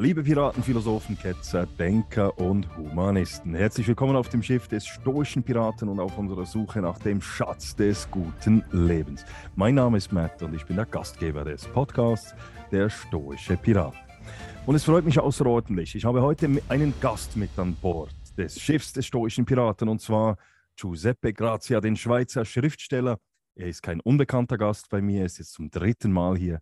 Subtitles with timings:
[0.00, 3.54] Liebe Piraten, Philosophen, Ketzer, Denker und Humanisten.
[3.54, 7.76] Herzlich willkommen auf dem Schiff des stoischen Piraten und auf unserer Suche nach dem Schatz
[7.76, 9.26] des guten Lebens.
[9.56, 12.34] Mein Name ist Matt und ich bin der Gastgeber des Podcasts
[12.72, 13.92] Der stoische Pirat.
[14.64, 15.94] Und es freut mich außerordentlich.
[15.94, 20.38] Ich habe heute einen Gast mit an Bord des Schiffs des stoischen Piraten und zwar
[20.76, 23.18] Giuseppe Grazia, den Schweizer Schriftsteller.
[23.54, 26.58] Er ist kein unbekannter Gast bei mir, er ist jetzt zum dritten Mal hier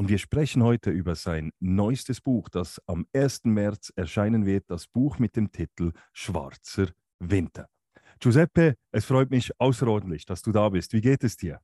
[0.00, 3.44] und wir sprechen heute über sein neuestes Buch, das am 1.
[3.44, 6.86] März erscheinen wird, das Buch mit dem Titel Schwarzer
[7.18, 7.68] Winter.
[8.18, 10.94] Giuseppe, es freut mich außerordentlich, dass du da bist.
[10.94, 11.60] Wie geht es dir?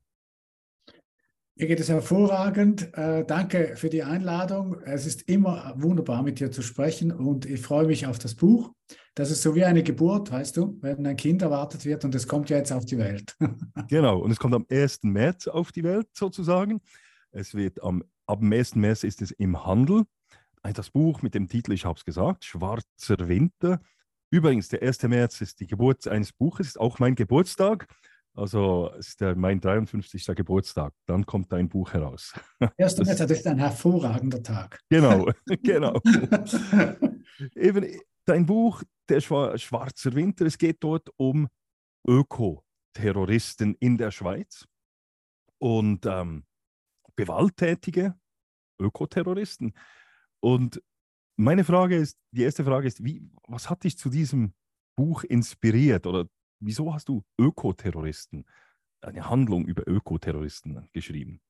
[1.55, 2.95] Mir geht es hervorragend.
[2.95, 4.81] Äh, danke für die Einladung.
[4.81, 8.71] Es ist immer wunderbar, mit dir zu sprechen und ich freue mich auf das Buch.
[9.15, 12.27] Das ist so wie eine Geburt, weißt du, wenn ein Kind erwartet wird und es
[12.27, 13.35] kommt ja jetzt auf die Welt.
[13.89, 14.99] genau, und es kommt am 1.
[15.05, 16.81] März auf die Welt sozusagen.
[17.31, 18.75] Es wird am ab dem 1.
[18.75, 20.03] März ist es im Handel.
[20.61, 23.79] Das Buch mit dem Titel, ich habe es gesagt, Schwarzer Winter.
[24.29, 25.03] Übrigens, der 1.
[25.03, 27.87] März ist die Geburt eines Buches, ist auch mein Geburtstag.
[28.33, 30.25] Also es ist der, mein 53.
[30.35, 30.93] Geburtstag.
[31.05, 32.33] Dann kommt dein Buch heraus.
[32.77, 32.97] 1.
[33.05, 34.79] März, ist ein hervorragender Tag.
[34.89, 35.31] Genau,
[35.63, 35.99] genau.
[37.55, 41.47] Eben dein Buch, der Schwarzer Winter, es geht dort um
[42.05, 44.67] Ökoterroristen in der Schweiz.
[45.59, 46.43] Und ähm,
[47.17, 48.17] gewalttätige
[48.79, 49.73] Ökoterroristen.
[50.39, 50.81] Und
[51.35, 54.53] meine Frage ist, die erste Frage ist, wie, was hat dich zu diesem
[54.95, 56.27] Buch inspiriert oder
[56.59, 58.45] wieso hast du Ökoterroristen,
[59.01, 61.41] eine Handlung über Ökoterroristen geschrieben?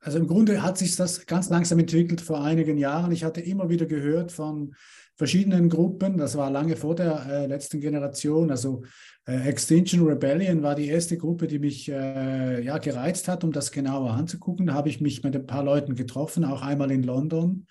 [0.00, 3.12] Also im Grunde hat sich das ganz langsam entwickelt vor einigen Jahren.
[3.12, 4.74] Ich hatte immer wieder gehört von
[5.16, 8.84] verschiedenen Gruppen, das war lange vor der äh, letzten Generation, also
[9.26, 13.70] äh, Extinction Rebellion war die erste Gruppe, die mich äh, ja, gereizt hat, um das
[13.70, 14.66] genauer anzugucken.
[14.66, 17.66] Da habe ich mich mit ein paar Leuten getroffen, auch einmal in London.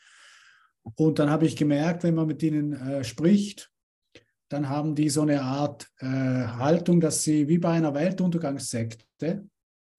[0.95, 3.71] Und dann habe ich gemerkt, wenn man mit ihnen äh, spricht,
[4.49, 9.43] dann haben die so eine Art äh, Haltung, dass sie wie bei einer Weltuntergangssekte,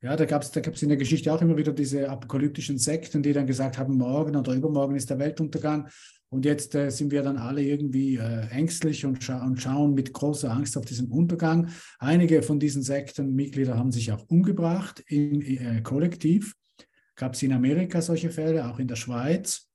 [0.03, 3.23] ja, da gab es da gab's in der Geschichte auch immer wieder diese apokalyptischen Sekten,
[3.23, 5.89] die dann gesagt haben, morgen oder übermorgen ist der Weltuntergang.
[6.31, 10.13] Und jetzt äh, sind wir dann alle irgendwie äh, ängstlich und, scha und, schauen mit
[10.13, 11.69] großer Angst auf diesen Untergang.
[11.99, 16.55] Einige von diesen Sektenmitgliedern haben sich auch umgebracht, in, äh, kollektiv.
[17.17, 19.67] Gab es in Amerika solche Fälle, auch in der Schweiz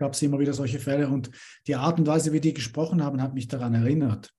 [0.00, 1.08] gab es immer wieder solche Fälle.
[1.08, 1.30] Und
[1.66, 4.32] die Art und Weise, wie die gesprochen haben, hat mich daran erinnert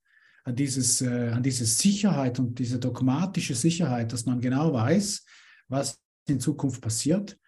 [0.44, 5.24] an, dieses, äh, an diese Sicherheit und diese dogmatische Sicherheit, dass man genau weiß,
[5.68, 7.38] was in Zukunft passiert.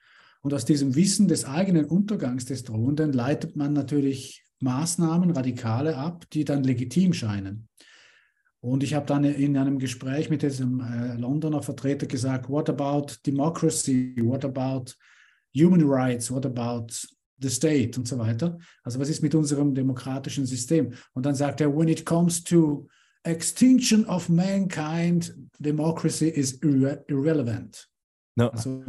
[0.43, 6.25] Und aus diesem Wissen des eigenen Untergangs des Drohenden leitet man natürlich Maßnahmen, Radikale ab,
[6.33, 7.69] die dann legitim scheinen.
[8.61, 13.15] Und ich habe dann in einem Gespräch mit diesem äh, Londoner Vertreter gesagt, what about
[13.27, 14.93] democracy, what about
[15.55, 16.87] human rights, what about
[17.43, 18.59] the state und so weiter.
[18.83, 20.93] Also was ist mit unserem demokratischen System?
[21.13, 22.89] Und dann sagt er, when it comes to
[23.25, 27.89] extinction of mankind, democracy is irre irrelevant.
[28.37, 28.49] No.
[28.49, 28.83] Also,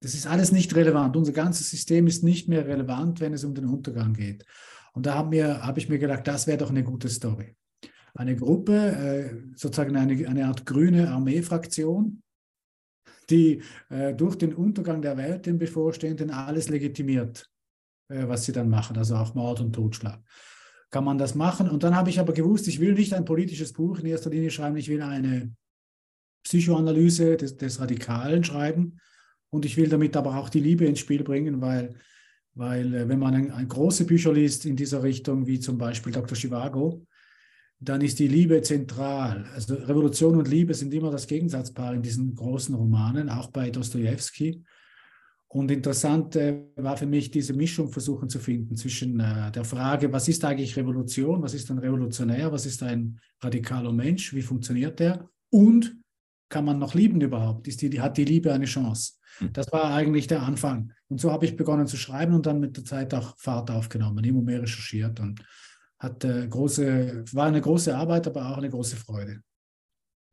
[0.00, 1.16] das ist alles nicht relevant.
[1.16, 4.44] Unser ganzes System ist nicht mehr relevant, wenn es um den Untergang geht.
[4.94, 7.56] Und da habe hab ich mir gedacht, das wäre doch eine gute Story.
[8.14, 12.22] Eine Gruppe, äh, sozusagen eine, eine Art grüne Armeefraktion,
[13.30, 17.48] die äh, durch den Untergang der Welt, den bevorstehenden, alles legitimiert.
[18.12, 20.20] Äh, was sie dann machen, also auch Mord und Totschlag.
[20.90, 21.70] Kann man das machen?
[21.70, 24.50] Und dann habe ich aber gewusst, ich will nicht ein politisches Buch in erster Linie
[24.50, 25.54] schreiben, ich will eine
[26.44, 28.98] Psychoanalyse des, des Radikalen schreiben
[29.50, 31.94] und ich will damit aber auch die Liebe ins Spiel bringen, weil,
[32.54, 36.12] weil äh, wenn man ein, ein große Bücher liest in dieser Richtung, wie zum Beispiel
[36.12, 36.36] Dr.
[36.36, 37.06] Chivago,
[37.80, 39.46] dann ist die Liebe zentral.
[39.54, 44.62] Also Revolution und Liebe sind immer das Gegensatzpaar in diesen großen Romanen, auch bei Dostoevsky.
[45.52, 50.10] Und interessant äh, war für mich diese Mischung versuchen zu finden zwischen äh, der Frage,
[50.10, 54.98] was ist eigentlich Revolution, was ist ein Revolutionär, was ist ein radikaler Mensch, wie funktioniert
[54.98, 55.94] der und
[56.48, 57.68] kann man noch lieben überhaupt?
[57.68, 59.12] Ist die, hat die Liebe eine Chance?
[59.38, 59.52] Hm.
[59.52, 60.92] Das war eigentlich der Anfang.
[61.08, 64.24] Und so habe ich begonnen zu schreiben und dann mit der Zeit auch Fahrt aufgenommen,
[64.24, 65.44] immer mehr recherchiert und
[65.98, 69.42] hat äh, große, war eine große Arbeit, aber auch eine große Freude.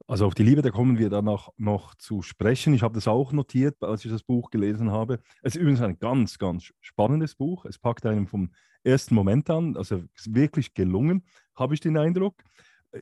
[0.07, 2.73] Also auf die Liebe, da kommen wir danach noch zu sprechen.
[2.73, 5.19] Ich habe das auch notiert, als ich das Buch gelesen habe.
[5.43, 7.65] Es ist übrigens ein ganz, ganz spannendes Buch.
[7.65, 8.51] Es packt einem vom
[8.83, 9.77] ersten Moment an.
[9.77, 11.23] Also wirklich gelungen,
[11.55, 12.35] habe ich den Eindruck.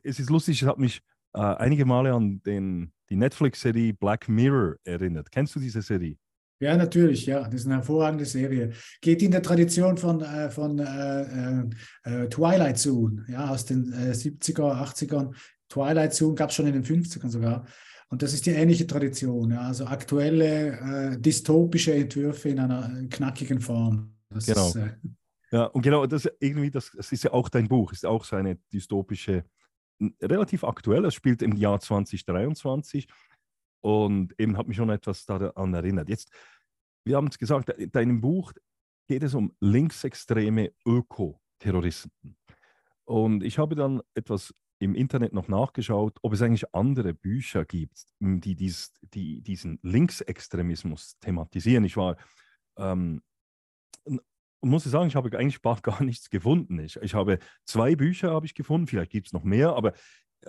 [0.02, 1.00] Es ist lustig, es hat mich
[1.32, 5.30] äh, einige Male an den, die Netflix-Serie Black Mirror erinnert.
[5.30, 6.16] Kennst du diese Serie?
[6.60, 7.44] Ja, natürlich, ja.
[7.44, 8.72] Das ist eine hervorragende Serie.
[9.00, 13.92] Geht in der Tradition von, äh, von äh, äh, äh Twilight Zone, ja, aus den
[13.92, 15.34] 70er, äh, 80ern.
[15.68, 17.66] Twilight Zone gab es schon in den 50ern sogar.
[18.10, 23.60] Und das ist die ähnliche Tradition, ja, also aktuelle äh, dystopische Entwürfe in einer knackigen
[23.60, 24.14] Form.
[24.30, 24.68] Das genau.
[24.68, 24.94] Ist, äh,
[25.50, 28.36] ja, und genau, das irgendwie, das, das ist ja auch dein Buch, ist auch so
[28.36, 29.44] eine dystopische,
[30.22, 33.08] relativ aktuell, es spielt im Jahr 2023
[33.82, 36.08] und eben hat mich schon etwas daran erinnert.
[36.08, 36.30] Jetzt,
[37.04, 38.52] wir haben es gesagt, in deinem Buch
[39.06, 42.36] geht es um linksextreme Ökoterroristen.
[43.04, 48.04] Und ich habe dann etwas im Internet noch nachgeschaut, ob es eigentlich andere Bücher gibt,
[48.20, 51.84] die, dies, die diesen Linksextremismus thematisieren.
[51.84, 52.16] Ich war,
[52.76, 53.22] ähm,
[54.60, 56.78] muss ich sagen, ich habe eigentlich gar nichts gefunden.
[56.78, 59.92] Ich, ich habe zwei Bücher habe ich gefunden, vielleicht gibt es noch mehr, aber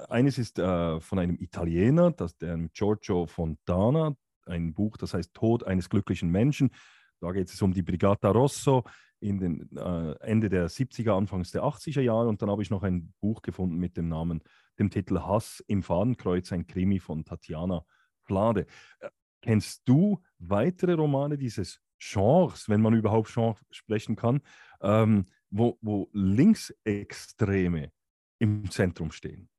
[0.09, 4.15] eines ist äh, von einem Italiener, das, der Giorgio Fontana,
[4.45, 6.71] ein Buch, das heißt Tod eines glücklichen Menschen.
[7.19, 8.83] Da geht es um die Brigata Rosso
[9.19, 12.27] in den äh, Ende der 70er, Anfangs der 80er Jahre.
[12.27, 14.41] Und dann habe ich noch ein Buch gefunden mit dem Namen,
[14.77, 17.85] dem Titel Hass im Fadenkreuz, ein Krimi von Tatjana
[18.23, 18.65] Flade.
[18.99, 19.09] Äh,
[19.41, 24.41] kennst du weitere Romane dieses Genres, wenn man überhaupt Genre sprechen kann,
[24.81, 27.91] ähm, wo, wo Linksextreme
[28.39, 29.49] im Zentrum stehen?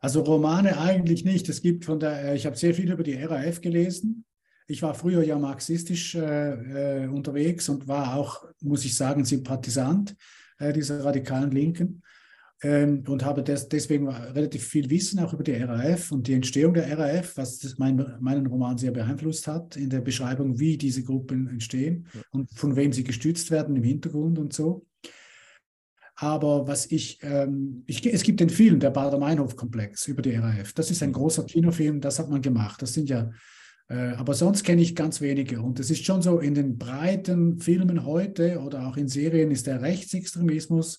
[0.00, 1.48] Also Romane eigentlich nicht.
[1.48, 4.24] Es gibt von der, äh, ich habe sehr viel über die RAF gelesen.
[4.70, 10.14] Ich war früher ja marxistisch äh, äh, unterwegs und war auch, muss ich sagen, Sympathisant
[10.58, 12.02] äh, dieser radikalen Linken
[12.62, 16.74] ähm, und habe des, deswegen relativ viel Wissen auch über die RAF und die Entstehung
[16.74, 21.48] der RAF, was mein, meinen Roman sehr beeinflusst hat in der Beschreibung, wie diese Gruppen
[21.48, 22.20] entstehen ja.
[22.32, 24.86] und von wem sie gestützt werden im Hintergrund und so.
[26.16, 30.74] Aber was ich, ähm, ich, es gibt den Film, der Bader-Meinhof-Komplex über die RAF.
[30.74, 31.14] Das ist ein mhm.
[31.14, 32.82] großer Kinofilm, das hat man gemacht.
[32.82, 33.30] Das sind ja,
[33.96, 35.60] aber sonst kenne ich ganz wenige.
[35.60, 39.66] Und es ist schon so, in den breiten Filmen heute oder auch in Serien ist
[39.66, 40.98] der Rechtsextremismus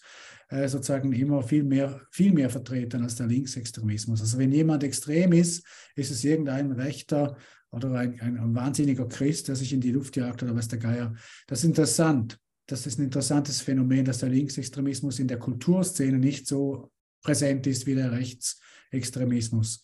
[0.50, 4.21] äh, sozusagen immer viel mehr, viel mehr vertreten als der Linksextremismus.
[4.21, 5.63] Also wenn jemand extrem ist,
[5.95, 7.38] ist es irgendein Rechter
[7.71, 10.80] oder ein, ein, ein wahnsinniger Christ, der sich in die Luft jagt oder was der
[10.80, 11.13] Geier.
[11.47, 12.39] Das ist interessant
[12.69, 16.91] das ist ein interessantes Phänomen, dass der Linksextremismus in der Kulturszene nicht so
[17.24, 19.83] präsent ist wie der Rechtsextremismus.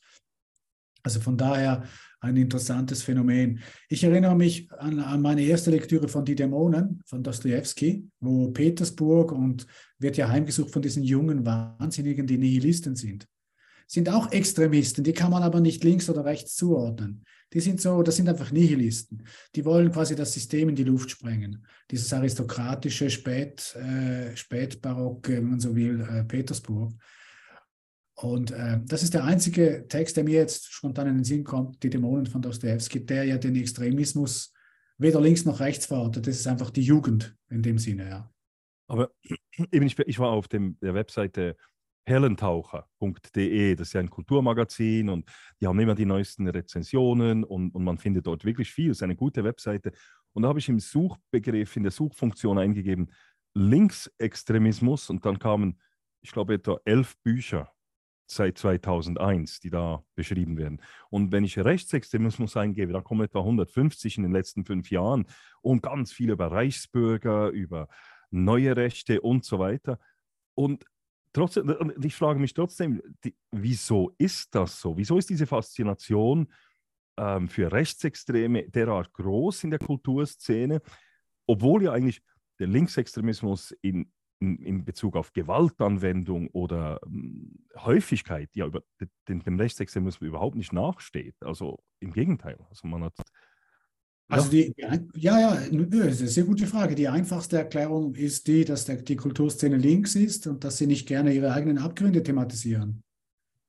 [1.02, 1.88] Also von daher
[2.26, 3.60] ein interessantes Phänomen.
[3.90, 9.32] Ich erinnere mich an, an, meine erste Lektüre von Die Dämonen von Dostoevsky, wo Petersburg
[9.32, 9.66] und
[10.00, 13.28] wird ja heimgesucht von diesen jungen Wahnsinnigen, die Nihilisten sind.
[13.88, 17.24] Sind auch Extremisten, die kann man aber nicht links oder rechts zuordnen
[17.56, 19.26] die sind so, das sind einfach Nihilisten.
[19.56, 21.66] Die wollen quasi das System in die Luft sprengen.
[21.90, 26.94] Dieses aristokratische Spät, äh, Spätbarocke, wenn man so will, äh, Petersburg.
[28.16, 31.84] Und äh, das ist der einzige Text, der mir jetzt spontan in den Sinn kommt,
[31.84, 34.54] die Dämonen von Dostoevsky, der ja den Extremismus
[34.98, 36.26] weder links noch rechts verortet.
[36.26, 38.32] Das ist einfach die Jugend in dem Sinne, ja.
[38.88, 39.12] Aber
[39.72, 41.58] eben, ich, ich war auf dem, der Webseite
[42.06, 43.76] perlentaucher.de.
[43.76, 45.30] Das ist ja ein Kulturmagazin und
[45.60, 48.92] die haben immer die neuesten Rezensionen und, und man findet dort wirklich viel.
[48.92, 49.92] Es ist eine gute Webseite.
[50.34, 53.12] Und da habe ich im Suchbegriff, in der Suchfunktion eingegeben,
[53.56, 55.82] Linksextremismus und dann kamen,
[56.22, 57.75] ich glaube, etwa elf Bücher
[58.28, 60.82] seit 2001, die da beschrieben werden.
[61.10, 65.26] Und wenn ich Rechtsextremismus eingebe, da kommen etwa 150 in den letzten fünf Jahren
[65.62, 67.88] und ganz viel über Reichsbürger, über
[68.32, 70.00] neue Rechte und so weiter.
[70.56, 70.86] Und
[71.34, 74.98] trotzdem, ich frage mich trotzdem, die, wieso ist das so?
[74.98, 76.52] Wieso ist diese Faszination
[77.18, 80.82] ähm, für Rechtsextreme derart groß in der Kulturszene,
[81.48, 82.22] obwohl ja eigentlich
[82.60, 88.84] der Linksextremismus in, in, Bezug auf Gewaltanwendung oder ähm, Häufigkeit ja über
[89.28, 91.36] den, dem Rechtsextremismus überhaupt nicht nachsteht.
[91.42, 92.58] Also im Gegenteil.
[92.70, 93.14] Also man hat
[94.28, 94.74] also die,
[95.16, 96.96] ja, ja, eine sehr gute Frage.
[96.96, 101.08] Die einfachste Erklärung ist die, dass der, die Kulturszene links ist und dass sie nicht
[101.08, 103.04] gerne ihre eigenen Abgründe thematisieren.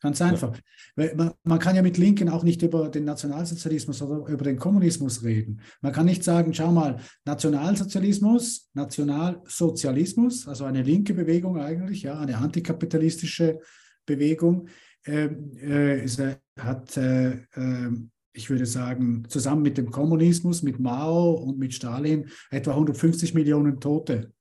[0.00, 0.56] Ganz einfach.
[0.96, 1.32] Ja.
[1.42, 5.60] Man, kann ja mit Linken auch nicht über den Nationalsozialismus oder über den Kommunismus reden.
[5.80, 12.36] Man kann nicht sagen, schau mal, Nationalsozialismus, Nationalsozialismus, also eine linke Bewegung eigentlich, ja, eine
[12.36, 13.58] antikapitalistische
[14.04, 14.68] Bewegung,
[15.06, 15.30] äh,
[15.62, 16.22] äh, ist,
[16.58, 22.28] hat äh, ähm, ich würde sagen, zusammen mit dem Kommunismus, mit Mao und mit Stalin
[22.50, 24.32] etwa 150 Millionen Tote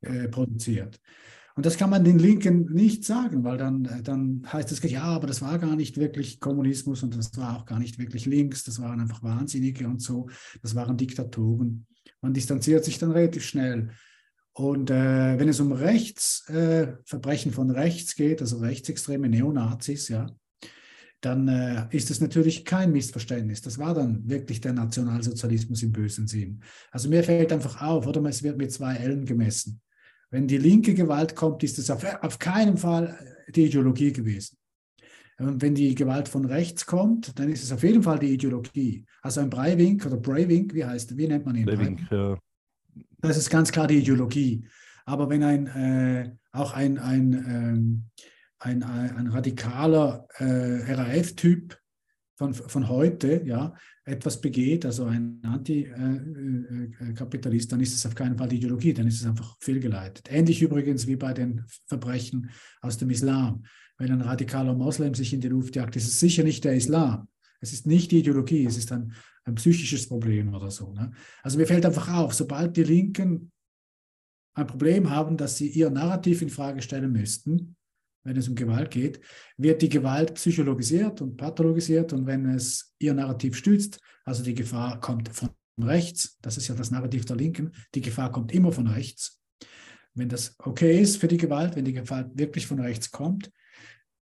[0.00, 1.00] äh, produziert.
[1.54, 5.26] Und das kann man den Linken nicht sagen, weil dann, dann heißt es, ja, aber
[5.26, 8.80] das war gar nicht wirklich Kommunismus und das war auch gar nicht wirklich links, das
[8.80, 10.28] waren einfach Wahnsinnige und so,
[10.62, 11.86] das waren Diktatoren.
[12.22, 13.90] Man distanziert sich dann relativ schnell.
[14.54, 20.26] Und äh, wenn es um Rechts, äh, von rechts geht, also rechtsextreme Neonazis, ja,
[21.22, 23.62] dann äh, ist es natürlich kein Missverständnis.
[23.62, 26.60] Das war dann wirklich der Nationalsozialismus im bösen Sinn.
[26.90, 29.80] Also mir fällt einfach auf, oder es wird mit zwei Ellen gemessen.
[30.32, 33.18] Wenn die linke Gewalt kommt, ist es auf, auf keinen Fall
[33.54, 34.56] die Ideologie gewesen.
[35.38, 39.04] Und wenn die Gewalt von rechts kommt, dann ist es auf jeden Fall die Ideologie.
[39.20, 41.66] Also ein Breivik oder Breivik, wie heißt, wie nennt man ihn?
[41.66, 42.38] Breivik, ja.
[43.18, 44.64] Das ist ganz klar die Ideologie.
[45.04, 48.04] Aber wenn ein, äh, auch ein, ein, ähm,
[48.58, 51.76] ein, ein, radikaler äh, RAF-Typ
[52.42, 58.48] von, von heute ja, etwas begeht, also ein Antikapitalist, dann ist es auf keinen Fall
[58.48, 60.28] die Ideologie, dann ist es einfach fehlgeleitet.
[60.30, 63.64] Ähnlich übrigens wie bei den Verbrechen aus dem Islam.
[63.98, 67.28] Wenn ein radikaler Moslem sich in die Luft jagt, ist es sicher nicht der Islam.
[67.60, 69.12] Es ist nicht die Ideologie, es ist ein,
[69.44, 70.92] ein psychisches Problem oder so.
[70.92, 71.12] Ne?
[71.42, 73.52] Also mir fällt einfach auf, sobald die Linken
[74.54, 77.76] ein Problem haben, dass sie ihr Narrativ in Frage stellen müssten,
[78.24, 79.20] wenn es um Gewalt geht,
[79.56, 85.00] wird die Gewalt psychologisiert und pathologisiert und wenn es ihr Narrativ stützt, also die Gefahr
[85.00, 85.50] kommt von
[85.80, 89.40] rechts, das ist ja das Narrativ der Linken, die Gefahr kommt immer von rechts.
[90.14, 93.50] Wenn das okay ist für die Gewalt, wenn die Gewalt wirklich von rechts kommt,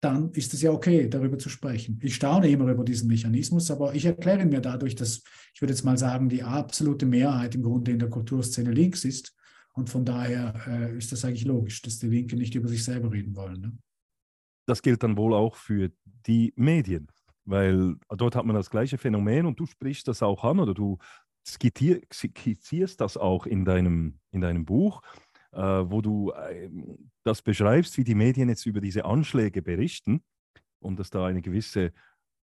[0.01, 1.99] dann ist es ja okay, darüber zu sprechen.
[2.03, 5.23] Ich staune immer über diesen Mechanismus, aber ich erkläre mir dadurch, dass,
[5.53, 9.35] ich würde jetzt mal sagen, die absolute Mehrheit im Grunde in der Kulturszene links ist.
[9.73, 13.11] Und von daher äh, ist das eigentlich logisch, dass die Linken nicht über sich selber
[13.11, 13.61] reden wollen.
[13.61, 13.77] Ne?
[14.67, 15.91] Das gilt dann wohl auch für
[16.27, 17.07] die Medien,
[17.45, 20.97] weil dort hat man das gleiche Phänomen und du sprichst das auch an oder du
[21.47, 25.01] skizzierst das auch in deinem, in deinem Buch,
[25.53, 26.69] äh, wo du äh,
[27.23, 30.21] das beschreibst, wie die Medien jetzt über diese Anschläge berichten
[30.79, 31.93] und dass da eine gewisse,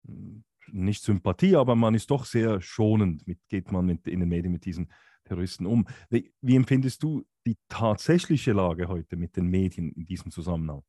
[0.05, 4.29] hm, nicht Sympathie, aber man ist doch sehr schonend, mit, geht man mit, in den
[4.29, 4.91] Medien mit diesen
[5.25, 5.87] Terroristen um.
[6.09, 10.83] Wie, wie empfindest du die tatsächliche Lage heute mit den Medien in diesem Zusammenhang?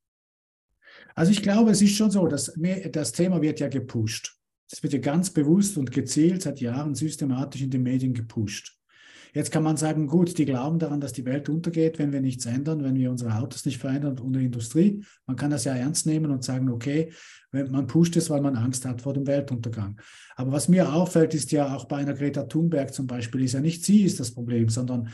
[1.15, 2.53] Also ich glaube, es ist schon so, dass
[2.93, 4.37] das Thema wird ja gepusht.
[4.71, 8.78] Es wird ja ganz bewusst und gezielt seit Jahren systematisch in den Medien gepusht.
[9.35, 12.47] Jetzt kann man sagen, gut, die glauben daran, dass die Welt untergeht, wenn wir nichts
[12.47, 15.05] ändern, wenn wir unsere Autos nicht verändern und die Industrie.
[15.27, 17.13] Man kann das ja ernst nehmen und sagen, okay,
[17.53, 19.99] man pusht es, weil man Angst hat vor dem Weltuntergang.
[20.37, 23.61] Aber was mir auffällt, ist ja auch bei einer Greta Thunberg zum Beispiel, ist ja
[23.61, 25.09] nicht sie ist das Problem, sondern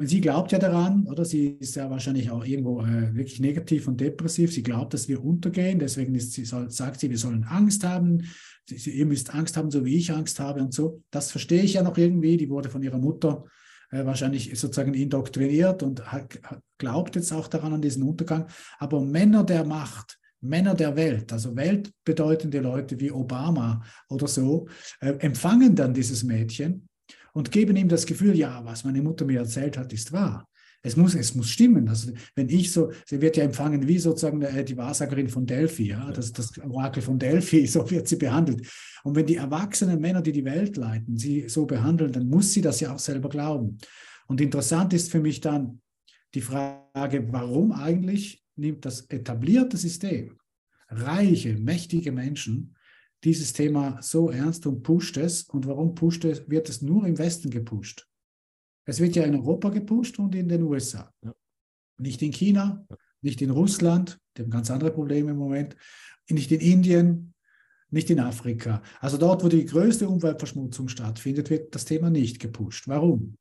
[0.00, 1.26] Sie glaubt ja daran, oder?
[1.26, 4.50] Sie ist ja wahrscheinlich auch irgendwo äh, wirklich negativ und depressiv.
[4.50, 5.78] Sie glaubt, dass wir untergehen.
[5.78, 8.22] Deswegen sie, sagt sie, wir sollen Angst haben.
[8.70, 11.02] Ihr müsst Angst haben, so wie ich Angst habe und so.
[11.10, 12.36] Das verstehe ich ja noch irgendwie.
[12.36, 13.44] Die wurde von ihrer Mutter
[13.90, 16.38] äh, wahrscheinlich sozusagen indoktriniert und hat,
[16.78, 18.46] glaubt jetzt auch daran an diesen Untergang.
[18.78, 24.68] Aber Männer der Macht, Männer der Welt, also weltbedeutende Leute wie Obama oder so,
[25.00, 26.88] äh, empfangen dann dieses Mädchen
[27.32, 30.48] und geben ihm das Gefühl, ja, was meine Mutter mir erzählt hat, ist wahr.
[30.86, 31.88] Es muss, es muss stimmen.
[31.88, 35.88] Also wenn ich so, sie wird ja empfangen wie sozusagen äh, die Wahrsagerin von Delphi,
[35.88, 38.64] ja, das, das Orakel von Delphi, so wird sie behandelt.
[39.02, 42.60] Und wenn die erwachsenen Männer, die die Welt leiten, sie so behandeln, dann muss sie
[42.60, 43.78] das ja auch selber glauben.
[44.28, 45.80] Und interessant ist für mich dann
[46.34, 50.38] die Frage, warum eigentlich nimmt das etablierte System
[50.88, 52.76] reiche, mächtige Menschen
[53.24, 55.48] dieses Thema so ernst und pusht es.
[55.48, 58.06] Und warum pusht es, wird es nur im Westen gepusht?
[58.86, 61.12] Es wird ja in Europa gepusht und in den USA.
[61.22, 61.34] Ja.
[61.98, 62.86] Nicht in China,
[63.20, 65.76] nicht in Russland, die haben ganz andere Probleme im Moment,
[66.28, 67.34] nicht in Indien,
[67.90, 68.82] nicht in Afrika.
[69.00, 72.88] Also dort, wo die größte Umweltverschmutzung stattfindet, wird das Thema nicht gepusht.
[72.88, 73.36] Warum?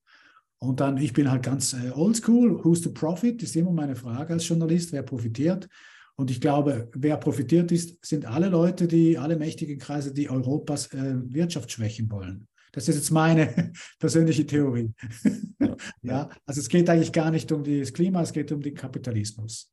[0.58, 4.34] Und dann, ich bin halt ganz äh, oldschool, who's the profit, ist immer meine Frage
[4.34, 5.68] als Journalist, wer profitiert?
[6.16, 10.88] Und ich glaube, wer profitiert ist, sind alle Leute, die, alle mächtigen Kreise, die Europas
[10.94, 12.48] äh, Wirtschaft schwächen wollen.
[12.76, 14.94] Das ist jetzt meine persönliche Theorie.
[15.58, 18.76] Ja, ja, also es geht eigentlich gar nicht um das Klima, es geht um den
[18.76, 19.72] Kapitalismus.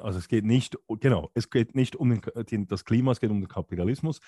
[0.00, 3.40] Also es geht nicht, genau, es geht nicht um den, das Klima, es geht um
[3.40, 4.20] den Kapitalismus.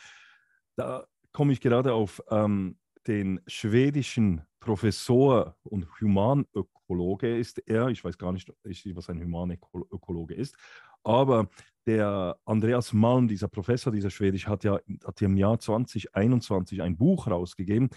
[0.77, 2.77] Da komme ich gerade auf ähm,
[3.07, 8.53] den schwedischen Professor und Humanökologe ist er, ich weiß gar nicht,
[8.95, 10.57] was ein Humanökologe ist,
[11.05, 11.49] aber
[11.87, 16.97] der Andreas Malm, dieser Professor, dieser Schwedisch, hat ja, hat ja im Jahr 2021 ein
[16.97, 17.91] Buch rausgegeben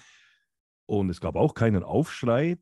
[0.85, 2.57] und es gab auch keinen Aufschrei.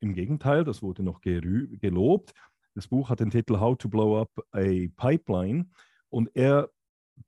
[0.00, 2.32] Im Gegenteil, das wurde noch gelobt.
[2.74, 5.70] Das Buch hat den Titel How to Blow Up a Pipeline
[6.08, 6.70] und er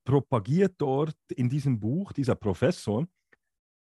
[0.04, 3.06] propagiert dort in diesem Buch, dieser Professor,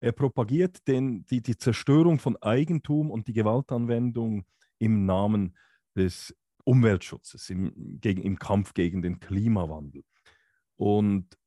[0.03, 4.45] er propagiert den, die, die Zerstörung von Eigentum und die Gewaltanwendung
[4.77, 5.55] im Namen
[5.95, 10.03] des Umweltschutzes, im, gegen, im Kampf gegen den Klimawandel.
[10.75, 11.37] Und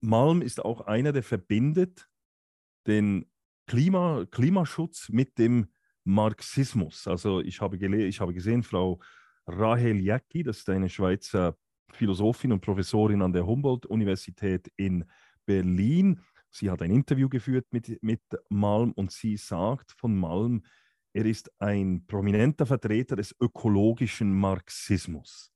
[0.00, 2.08] Malm ist auch einer, der verbindet
[2.86, 3.30] den
[3.66, 5.68] Klima, Klimaschutz mit dem
[6.04, 7.06] Marxismus.
[7.06, 9.00] Also ich habe, ich habe gesehen, Frau
[9.46, 11.56] Rahel Jacki, das ist eine Schweizer
[11.92, 15.04] Philosophin und Professorin an der Humboldt-Universität in
[15.46, 16.20] Berlin.
[16.50, 20.62] Sie hat ein Interview geführt mit, mit Malm und sie sagt von Malm,
[21.18, 25.52] er ist ein prominenter Vertreter des ökologischen Marxismus.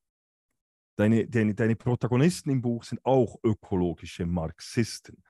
[0.96, 5.22] Deine, deine, deine Protagonisten im Buch sind auch ökologische Marxisten.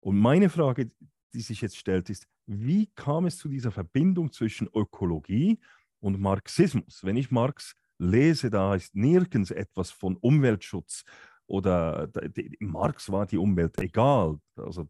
[0.00, 0.90] Und meine Frage
[1.34, 5.60] die sich jetzt stellt, ist, wie kam es zu dieser Verbindung zwischen Ökologie
[6.00, 7.04] und Marxismus?
[7.04, 11.04] Wenn ich Marx lese, da ist nirgends etwas von Umweltschutz
[11.46, 12.08] oder
[12.58, 14.38] Marx war die Umwelt egal.
[14.56, 14.88] Also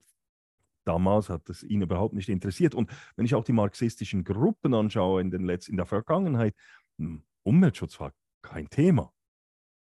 [0.90, 2.75] damals hat es ihn überhaupt nicht interessiert.
[2.75, 6.54] Und wenn ich auch die marxistischen Gruppen anschaue in, den Letz in der Vergangenheit,
[6.99, 9.12] hm, Umweltschutz war kein Thema.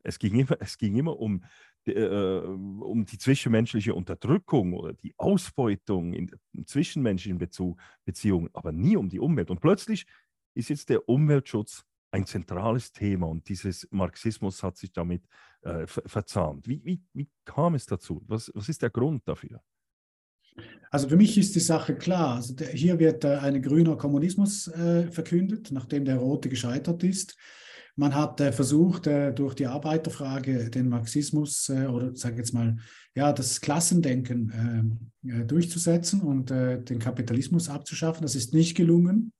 [0.02, 1.44] Es ging immer, es ging immer um,
[1.86, 8.96] äh, um die zwischenmenschliche Unterdrückung oder die Ausbeutung in, in zwischenmenschlichen Bezu Beziehungen, aber nie
[8.96, 9.50] um die Umwelt.
[9.50, 10.06] Und plötzlich
[10.54, 15.22] ist jetzt der Umweltschutz ein zentrales Thema und dieses Marxismus hat sich damit
[15.60, 16.66] äh, verzahnt.
[16.66, 18.24] Wie, wie, wie kam es dazu?
[18.26, 19.60] Was, was ist der Grund dafür?
[20.90, 22.36] Also für mich ist die Sache klar.
[22.36, 27.36] Also der, hier wird äh, ein grüner Kommunismus äh, verkündet, nachdem der rote gescheitert ist.
[27.98, 32.76] Man hat äh, versucht, äh, durch die Arbeiterfrage den Marxismus äh, oder sage jetzt mal,
[33.14, 38.22] ja, das Klassendenken äh, durchzusetzen und den Kapitalismus abzuschaffen.
[38.22, 39.32] Das ist nicht gelungen.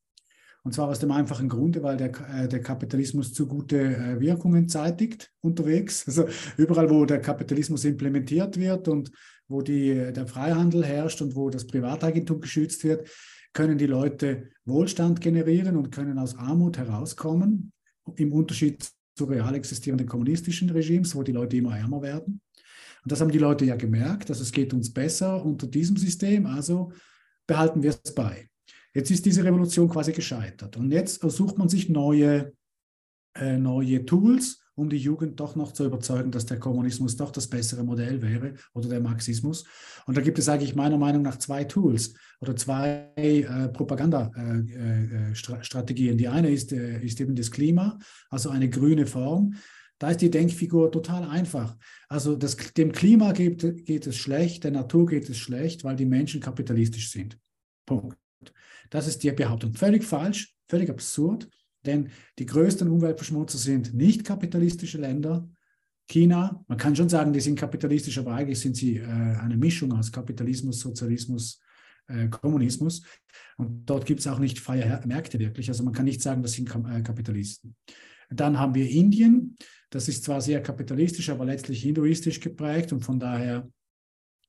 [0.65, 6.05] Und zwar aus dem einfachen Grunde, weil der, der Kapitalismus zu gute Wirkungen zeitigt unterwegs.
[6.07, 9.13] Also überall, wo der Kapitalismus implementiert wird und
[9.49, 13.09] wo die, der Freihandel herrscht und wo das Privateigentum geschützt wird,
[13.53, 17.73] können die Leute Wohlstand generieren und können aus Armut herauskommen,
[18.17, 22.41] im Unterschied zu real existierenden kommunistischen Regimes, wo die Leute immer ärmer werden.
[23.03, 26.45] Und das haben die Leute ja gemerkt, dass es geht uns besser unter diesem System,
[26.47, 26.93] also
[27.47, 28.49] behalten wir es bei.
[28.93, 32.53] Jetzt ist diese Revolution quasi gescheitert und jetzt sucht man sich neue,
[33.35, 37.49] äh, neue Tools, um die Jugend doch noch zu überzeugen, dass der Kommunismus doch das
[37.49, 39.65] bessere Modell wäre oder der Marxismus.
[40.07, 46.11] Und da gibt es eigentlich meiner Meinung nach zwei Tools oder zwei äh, Propagandastrategien.
[46.11, 47.99] Äh, äh, die eine ist, äh, ist eben das Klima,
[48.31, 49.55] also eine grüne Form.
[49.99, 51.75] Da ist die Denkfigur total einfach.
[52.09, 56.05] Also das, dem Klima geht, geht es schlecht, der Natur geht es schlecht, weil die
[56.05, 57.39] Menschen kapitalistisch sind.
[57.87, 58.19] Punkt.
[58.91, 59.73] Das ist die Behauptung.
[59.73, 61.49] Völlig falsch, völlig absurd,
[61.87, 65.49] denn die größten Umweltverschmutzer sind nicht kapitalistische Länder.
[66.09, 69.93] China, man kann schon sagen, die sind kapitalistisch, aber eigentlich sind sie äh, eine Mischung
[69.93, 71.61] aus Kapitalismus, Sozialismus,
[72.07, 73.03] äh, Kommunismus.
[73.57, 75.69] Und dort gibt es auch nicht freie Märkte wirklich.
[75.69, 77.75] Also man kann nicht sagen, das sind äh, Kapitalisten.
[78.31, 79.57] Dann haben wir Indien.
[79.91, 83.69] Das ist zwar sehr kapitalistisch, aber letztlich hinduistisch geprägt und von daher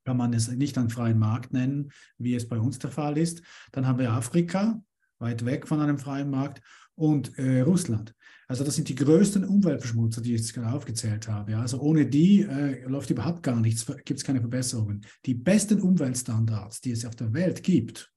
[0.05, 3.41] kann man es nicht einen freien Markt nennen, wie es bei uns der Fall ist.
[3.71, 4.81] Dann haben wir Afrika,
[5.19, 6.61] weit weg von einem freien Markt,
[6.97, 8.13] und äh, Russland.
[8.47, 11.51] Also das sind die größten Umweltverschmutzer, die ich jetzt gerade aufgezählt habe.
[11.51, 11.61] Ja.
[11.61, 15.05] Also ohne die äh, läuft überhaupt gar nichts, gibt es keine Verbesserungen.
[15.25, 18.11] Die besten Umweltstandards, die es auf der Welt gibt,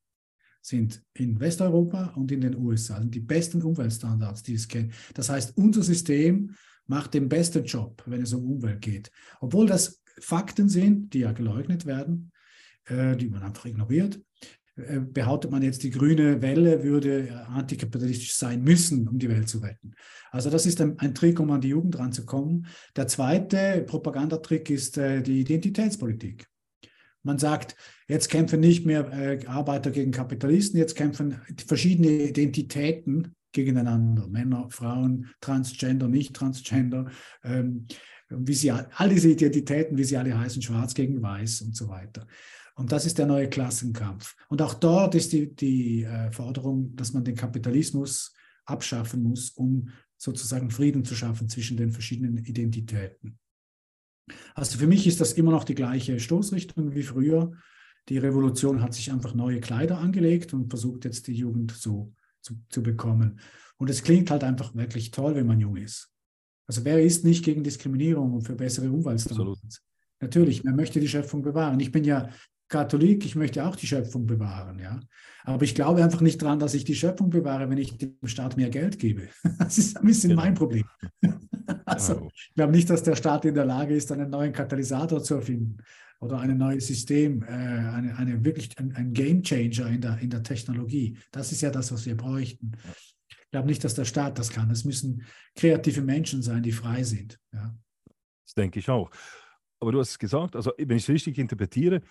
[0.62, 2.96] sind in Westeuropa und in den USA.
[2.96, 4.94] Also die besten Umweltstandards, die es kennt.
[5.14, 6.54] Das heißt, unser System
[6.86, 9.10] macht den besten Job, wenn es um Umwelt geht.
[9.40, 12.30] Obwohl das Fakten sind, die ja geleugnet werden,
[12.84, 14.20] äh, die man einfach ignoriert,
[15.12, 19.58] behauptet man jetzt, die grüne Welle würde äh, antikapitalistisch sein müssen, um die Welt zu
[19.58, 19.92] retten.
[20.30, 22.66] Also das ist ein, ein Trick, um an die Jugend ranzukommen.
[22.96, 26.46] Der zweite Propagandatrick ist äh, die Identitätspolitik.
[27.22, 27.76] Man sagt,
[28.08, 34.28] jetzt kämpfen nicht mehr äh, Arbeiter gegen Kapitalisten, jetzt kämpfen verschiedene Identitäten gegeneinander.
[34.28, 37.10] Männer, Frauen, Transgender, Nicht-Transgender.
[37.44, 37.86] Ähm,
[38.30, 42.26] wie sie all diese Identitäten, wie sie alle heißen, schwarz gegen weiß und so weiter.
[42.80, 44.34] Und das ist der neue Klassenkampf.
[44.48, 48.32] Und auch dort ist die, die äh, Forderung, dass man den Kapitalismus
[48.64, 53.38] abschaffen muss, um sozusagen Frieden zu schaffen zwischen den verschiedenen Identitäten.
[54.54, 57.52] Also für mich ist das immer noch die gleiche Stoßrichtung wie früher.
[58.08, 62.62] Die Revolution hat sich einfach neue Kleider angelegt und versucht jetzt die Jugend so zu,
[62.70, 63.40] zu bekommen.
[63.76, 66.10] Und es klingt halt einfach wirklich toll, wenn man jung ist.
[66.66, 69.82] Also wer ist nicht gegen Diskriminierung und für bessere Umweltstandards?
[70.18, 71.78] Natürlich, wer möchte die Schöpfung bewahren?
[71.80, 72.30] Ich bin ja
[72.70, 75.00] Katholik, ich möchte auch die Schöpfung bewahren, ja.
[75.44, 78.56] Aber ich glaube einfach nicht daran, dass ich die Schöpfung bewahre, wenn ich dem Staat
[78.56, 79.28] mehr Geld gebe.
[79.59, 80.42] Das ist ein bisschen genau.
[80.42, 80.85] mein Problem.
[81.85, 85.35] Also, ich glaube nicht, dass der Staat in der Lage ist, einen neuen Katalysator zu
[85.37, 85.78] erfinden
[86.20, 90.30] oder ein neues System, äh, eine, eine wirklich ein, ein Game Changer in der, in
[90.30, 91.16] der Technologie.
[91.30, 92.72] Das ist ja das, was wir bräuchten.
[93.28, 94.70] Ich glaube nicht, dass der Staat das kann.
[94.70, 95.24] Es müssen
[95.56, 97.38] kreative Menschen sein, die frei sind.
[97.52, 97.74] Ja.
[98.44, 99.11] Das denke ich auch.
[99.80, 102.02] Aber du hast es gesagt, also wenn ich es richtig interpretiere,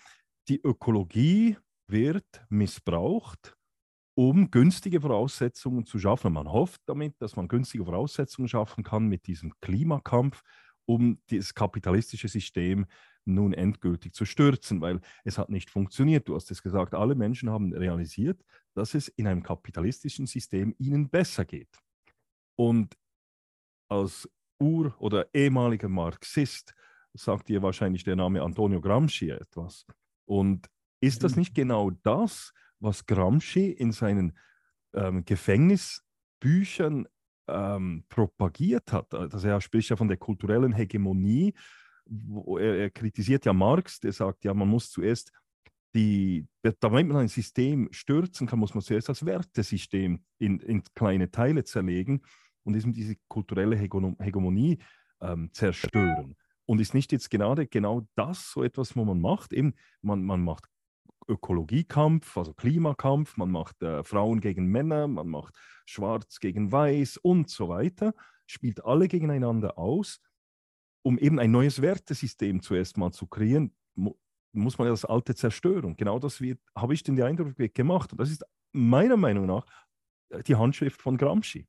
[0.50, 3.56] die Ökologie wird missbraucht,
[4.16, 6.32] um günstige Voraussetzungen zu schaffen.
[6.32, 10.42] Man hofft damit, dass man günstige Voraussetzungen schaffen kann mit diesem Klimakampf,
[10.86, 12.86] um das kapitalistische System
[13.24, 16.26] nun endgültig zu stürzen, weil es hat nicht funktioniert.
[16.26, 18.42] Du hast es gesagt, alle Menschen haben realisiert,
[18.74, 21.78] dass es in einem kapitalistischen System ihnen besser geht.
[22.56, 22.98] Und
[23.88, 24.28] als
[24.60, 26.74] Ur- oder ehemaliger Marxist
[27.14, 29.86] sagt dir wahrscheinlich der Name Antonio Gramsci etwas.
[30.30, 31.40] Und Ist das mhm.
[31.40, 34.38] nicht genau das, was Gramsci in seinen
[34.94, 37.08] ähm, Gefängnisbüchern
[37.48, 39.12] ähm, propagiert hat?
[39.12, 41.54] Also er spricht ja von der kulturellen Hegemonie.
[42.58, 45.32] Er, er, kritisiert ja Marx, der sagt ja, man muss zuerst
[45.94, 46.46] die,
[46.78, 51.64] damit man ein System stürzen kann, muss man zuerst das Wertesystem in, in kleine Teile
[51.64, 52.22] zerlegen
[52.62, 54.78] und diesem diese kulturelle Hegemonie
[55.20, 56.36] ähm, zerstören.
[56.70, 59.52] Und ist nicht jetzt gerade genau das so etwas, wo man macht?
[59.52, 60.68] Eben, man, man macht
[61.26, 67.50] Ökologiekampf, also Klimakampf, man macht äh, Frauen gegen Männer, man macht Schwarz gegen Weiß und
[67.50, 68.14] so weiter,
[68.46, 70.20] spielt alle gegeneinander aus,
[71.02, 73.74] um eben ein neues Wertesystem zuerst mal zu kreieren,
[74.52, 75.96] muss man ja das alte zerstören.
[75.96, 76.40] Genau das
[76.76, 78.12] habe ich den Eindruck gemacht.
[78.12, 79.66] Und das ist meiner Meinung nach
[80.28, 81.66] äh, die Handschrift von Gramsci.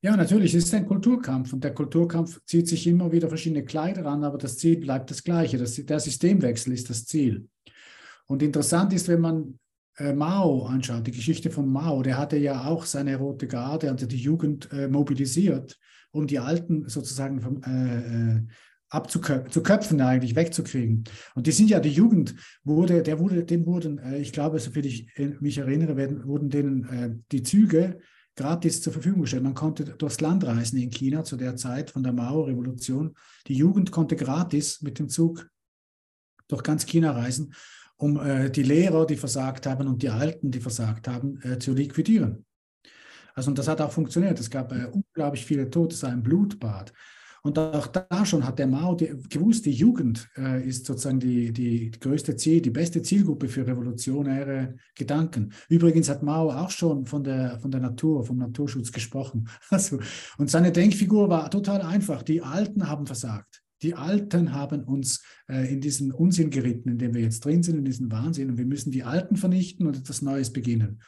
[0.00, 4.06] Ja, natürlich, es ist ein Kulturkampf und der Kulturkampf zieht sich immer wieder verschiedene Kleider
[4.06, 5.58] an, aber das Ziel bleibt das gleiche.
[5.58, 7.48] Das, der Systemwechsel ist das Ziel.
[8.26, 9.58] Und interessant ist, wenn man
[9.96, 14.06] äh, Mao anschaut, die Geschichte von Mao, der hatte ja auch seine rote Garde, also
[14.06, 15.76] die Jugend äh, mobilisiert,
[16.12, 18.42] um die Alten sozusagen vom, äh, äh
[18.90, 21.04] abzuköpfen, eigentlich wegzukriegen.
[21.34, 22.34] Und die sind ja, die Jugend
[22.64, 25.08] wurde, der wurde, dem wurden, äh, ich glaube, soviel ich
[25.40, 27.98] mich erinnere, werden, wurden denen äh, die Züge
[28.38, 29.42] gratis zur Verfügung gestellt.
[29.42, 33.14] Man konnte durchs Land reisen in China zu der Zeit von der Mao-Revolution.
[33.48, 35.48] Die Jugend konnte gratis mit dem Zug
[36.46, 37.52] durch ganz China reisen,
[37.96, 41.74] um äh, die Lehrer, die versagt haben und die Alten, die versagt haben, äh, zu
[41.74, 42.46] liquidieren.
[43.34, 44.38] Also und das hat auch funktioniert.
[44.38, 46.92] Es gab äh, unglaublich viele Tote, es war ein Blutbad.
[47.42, 51.52] Und auch da schon hat der Mao die, gewusst, die Jugend äh, ist sozusagen die,
[51.52, 55.52] die, größte Ziel, die beste Zielgruppe für revolutionäre Gedanken.
[55.68, 59.48] Übrigens hat Mao auch schon von der, von der Natur, vom Naturschutz gesprochen.
[59.70, 59.98] Also,
[60.38, 62.22] und seine Denkfigur war total einfach.
[62.22, 63.62] Die Alten haben versagt.
[63.82, 67.78] Die Alten haben uns äh, in diesen Unsinn geritten, in dem wir jetzt drin sind,
[67.78, 68.50] in diesen Wahnsinn.
[68.50, 71.00] Und wir müssen die Alten vernichten und etwas Neues beginnen.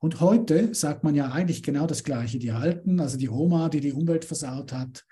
[0.00, 2.38] Und heute sagt man ja eigentlich genau das Gleiche.
[2.38, 5.04] Die Alten, also die Oma, die die Umwelt versaut hat,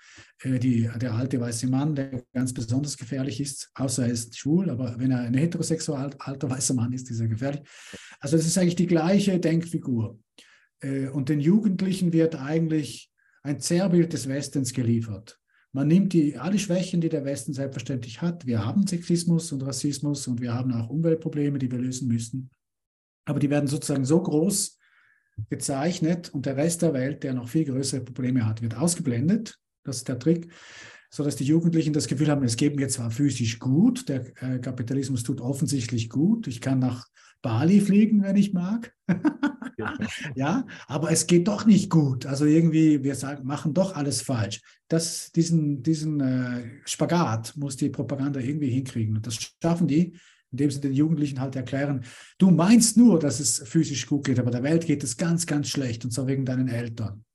[0.43, 4.69] äh, die, der alte weiße Mann, der ganz besonders gefährlich ist, außer er ist schwul,
[4.69, 7.61] aber wenn er ein heterosexuell alter weißer Mann ist, ist er gefährlich.
[8.19, 10.19] Also das ist eigentlich die gleiche Denkfigur.
[10.81, 13.11] Äh, und den Jugendlichen wird eigentlich
[13.43, 15.39] ein Zerrbild des Westens geliefert.
[15.71, 18.45] Man nimmt die, alle Schwächen, die der Westen selbstverständlich hat.
[18.45, 22.49] Wir haben Sexismus und Rassismus und wir haben auch Umweltprobleme, die wir lösen müssen.
[23.25, 24.79] Aber die werden sozusagen so groß
[25.49, 29.59] gezeichnet und der Rest der Welt, der noch viel größere Probleme hat, wird ausgeblendet.
[29.83, 30.51] Das ist der Trick,
[31.09, 35.23] sodass die Jugendlichen das Gefühl haben, es geht mir zwar physisch gut, der äh, Kapitalismus
[35.23, 37.05] tut offensichtlich gut, ich kann nach
[37.41, 38.91] Bali fliegen, wenn ich mag.
[40.35, 42.25] ja, aber es geht doch nicht gut.
[42.25, 44.61] Also irgendwie, wir sagen, machen doch alles falsch.
[44.87, 49.15] Das, diesen diesen äh, Spagat muss die Propaganda irgendwie hinkriegen.
[49.15, 50.17] Und das schaffen die,
[50.51, 52.03] indem sie den Jugendlichen halt erklären,
[52.37, 55.69] du meinst nur, dass es physisch gut geht, aber der Welt geht es ganz, ganz
[55.69, 57.25] schlecht und zwar wegen deinen Eltern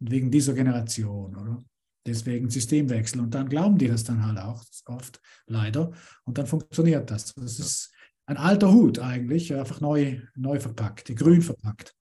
[0.00, 1.62] und wegen dieser Generation, oder?
[2.06, 3.20] Deswegen Systemwechsel.
[3.20, 5.92] Und dann glauben die das dann halt auch oft, leider.
[6.24, 7.34] Und dann funktioniert das.
[7.34, 7.92] Das ist
[8.26, 11.94] ein alter Hut eigentlich, einfach neu, neu verpackt, grün verpackt.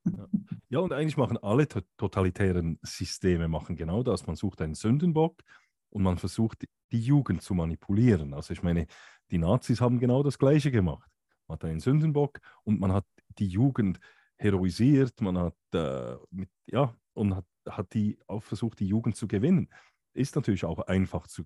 [0.69, 4.27] Ja, und eigentlich machen alle totalitären Systeme machen genau das.
[4.27, 5.41] Man sucht einen Sündenbock
[5.89, 8.35] und man versucht, die Jugend zu manipulieren.
[8.35, 8.85] Also ich meine,
[9.31, 11.09] die Nazis haben genau das Gleiche gemacht.
[11.47, 13.05] Man hat einen Sündenbock und man hat
[13.37, 13.99] die Jugend
[14.37, 19.27] heroisiert, man hat, äh, mit, ja, und hat, hat die auch versucht, die Jugend zu
[19.27, 19.69] gewinnen.
[20.13, 21.43] Ist natürlich auch einfach zu,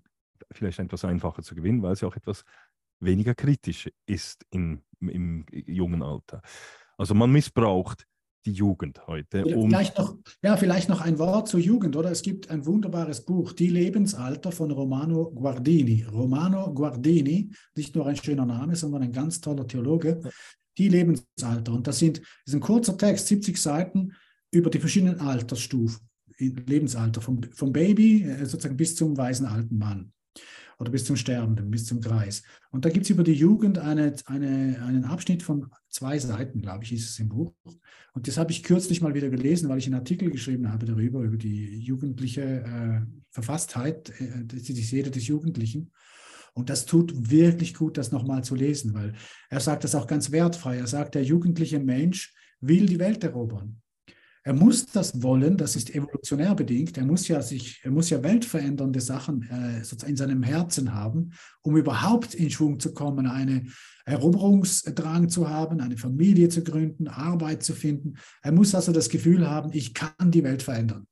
[0.52, 2.44] vielleicht etwas einfacher zu gewinnen, weil sie auch etwas
[3.00, 6.42] weniger kritisch ist im, im jungen Alter.
[6.96, 8.06] Also man missbraucht
[8.44, 9.44] die Jugend heute.
[9.44, 12.10] Um vielleicht noch, ja, vielleicht noch ein Wort zur Jugend, oder?
[12.10, 16.04] Es gibt ein wunderbares Buch, Die Lebensalter von Romano Guardini.
[16.10, 20.20] Romano Guardini, nicht nur ein schöner Name, sondern ein ganz toller Theologe.
[20.78, 21.72] Die Lebensalter.
[21.72, 24.12] Und das, sind, das ist ein kurzer Text, 70 Seiten
[24.50, 26.06] über die verschiedenen Altersstufen,
[26.38, 30.12] Lebensalter, vom, vom Baby äh, sozusagen bis zum weisen alten Mann
[30.78, 32.42] oder bis zum Sterbenden, bis zum Kreis.
[32.70, 36.84] Und da gibt es über die Jugend eine, eine, einen Abschnitt von zwei Seiten, glaube
[36.84, 37.54] ich, ist es im Buch.
[38.14, 41.20] Und das habe ich kürzlich mal wieder gelesen, weil ich einen Artikel geschrieben habe darüber,
[41.20, 45.92] über die jugendliche äh, Verfasstheit, äh, die Seele des Jugendlichen.
[46.54, 49.14] Und das tut wirklich gut, das nochmal zu lesen, weil
[49.50, 50.76] er sagt das auch ganz wertfrei.
[50.78, 53.80] Er sagt, der jugendliche Mensch will die Welt erobern.
[54.46, 56.98] Er muss das wollen, das ist evolutionär bedingt.
[56.98, 61.78] Er muss ja sich, er muss ja weltverändernde Sachen äh, in seinem Herzen haben, um
[61.78, 63.72] überhaupt in Schwung zu kommen, einen
[64.04, 68.18] Eroberungsdrang zu haben, eine Familie zu gründen, Arbeit zu finden.
[68.42, 71.06] Er muss also das Gefühl haben, ich kann die Welt verändern.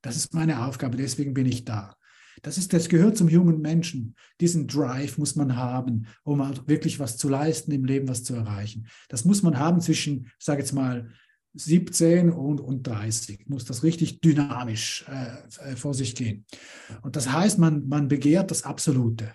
[0.00, 1.96] Das ist meine Aufgabe, deswegen bin ich da.
[2.42, 4.14] Das, ist, das gehört zum jungen Menschen.
[4.40, 8.86] Diesen Drive muss man haben, um wirklich was zu leisten im Leben, was zu erreichen.
[9.08, 11.10] Das muss man haben zwischen, ich sage jetzt mal,
[11.56, 16.44] 17 und, und 30 muss das richtig dynamisch äh, vor sich gehen.
[17.02, 19.32] Und das heißt, man, man begehrt das Absolute.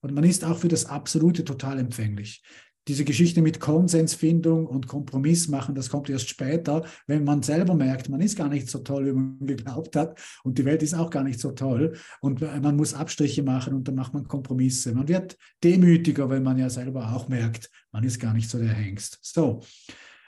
[0.00, 2.42] Und man ist auch für das Absolute total empfänglich.
[2.86, 8.10] Diese Geschichte mit Konsensfindung und Kompromiss machen, das kommt erst später, wenn man selber merkt,
[8.10, 11.08] man ist gar nicht so toll, wie man geglaubt hat und die Welt ist auch
[11.08, 14.92] gar nicht so toll und man muss Abstriche machen und dann macht man Kompromisse.
[14.92, 18.74] Man wird demütiger, wenn man ja selber auch merkt, man ist gar nicht so der
[18.74, 19.18] Hengst.
[19.22, 19.62] So,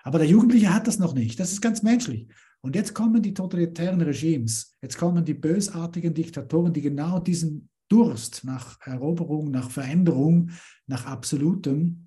[0.07, 1.41] aber der Jugendliche hat das noch nicht.
[1.41, 2.29] Das ist ganz menschlich.
[2.61, 8.45] Und jetzt kommen die totalitären Regimes, jetzt kommen die bösartigen Diktatoren, die genau diesen Durst
[8.45, 10.51] nach Eroberung, nach Veränderung,
[10.87, 12.07] nach Absolutem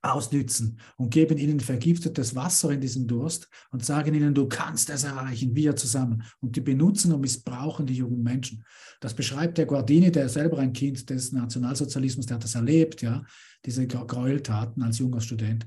[0.00, 5.02] ausnützen und geben ihnen vergiftetes Wasser in diesen Durst und sagen ihnen, du kannst es
[5.02, 6.22] erreichen, wir zusammen.
[6.38, 8.64] Und die benutzen und missbrauchen die jungen Menschen.
[9.00, 13.24] Das beschreibt der Guardini, der selber ein Kind des Nationalsozialismus, der hat das erlebt, ja,
[13.64, 15.66] diese Gräueltaten als junger Student.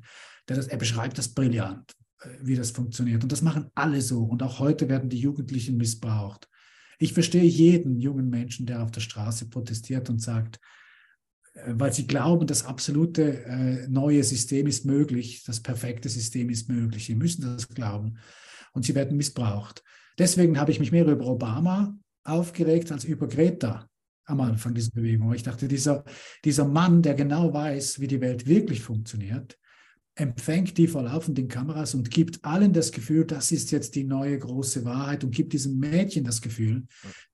[0.50, 3.24] Der das, er beschreibt das brillant, äh, wie das funktioniert.
[3.24, 4.24] Und das machen alle so.
[4.24, 6.50] Und auch heute werden die Jugendlichen missbraucht.
[7.00, 10.60] Ich verstehe jeden jungen Menschen, der auf der Straße protestiert und sagt,
[11.54, 16.70] äh, weil sie glauben, das absolute äh, neue System ist möglich, das perfekte System ist
[16.70, 17.06] möglich.
[17.06, 18.18] Sie müssen das glauben
[18.74, 19.84] und sie werden missbraucht.
[20.18, 23.88] Deswegen habe ich mich mehr über Obama aufgeregt als über Greta
[24.26, 25.34] am Anfang dieser Bewegung.
[25.34, 26.04] Ich dachte, dieser,
[26.46, 29.58] dieser Mann, der genau weiß, wie die Welt wirklich funktioniert,
[30.16, 34.38] empfängt die vor laufenden Kameras und gibt allen das Gefühl, das ist jetzt die neue
[34.38, 36.86] große Wahrheit und gibt diesem Mädchen das Gefühl,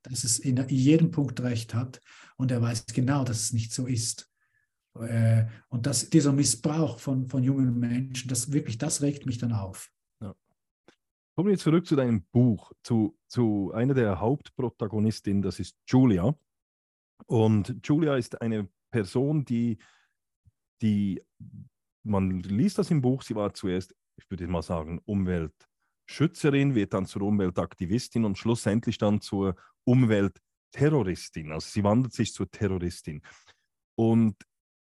[0.02, 2.00] dass es in jedem Punkt recht hat
[2.38, 4.30] und er weiß genau, dass es nicht so ist.
[4.96, 9.54] Äh, und dass dieser Missbrauch von, von jungen Menschen, das wirklich, das regt mich dann
[9.54, 9.92] auf.
[10.22, 10.34] Ja.
[11.36, 16.36] Kommen wir zurück zu deinem Buch, zu, zu einer der Hauptprotagonistinnen, das ist Julia.
[17.26, 19.78] Und Julia ist eine Person, die,
[20.82, 21.22] die
[22.04, 27.06] man liest das im Buch, sie war zuerst, ich würde mal sagen, Umweltschützerin, wird dann
[27.06, 31.52] zur Umweltaktivistin und schlussendlich dann zur Umweltterroristin.
[31.52, 33.22] Also sie wandelt sich zur Terroristin.
[33.96, 34.36] Und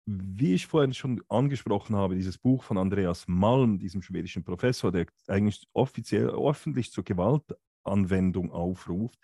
[0.06, 5.06] wie ich vorhin schon angesprochen habe, dieses Buch von Andreas Malm, diesem schwedischen Professor, der
[5.28, 9.18] eigentlich offiziell öffentlich zur Gewaltanwendung aufruft,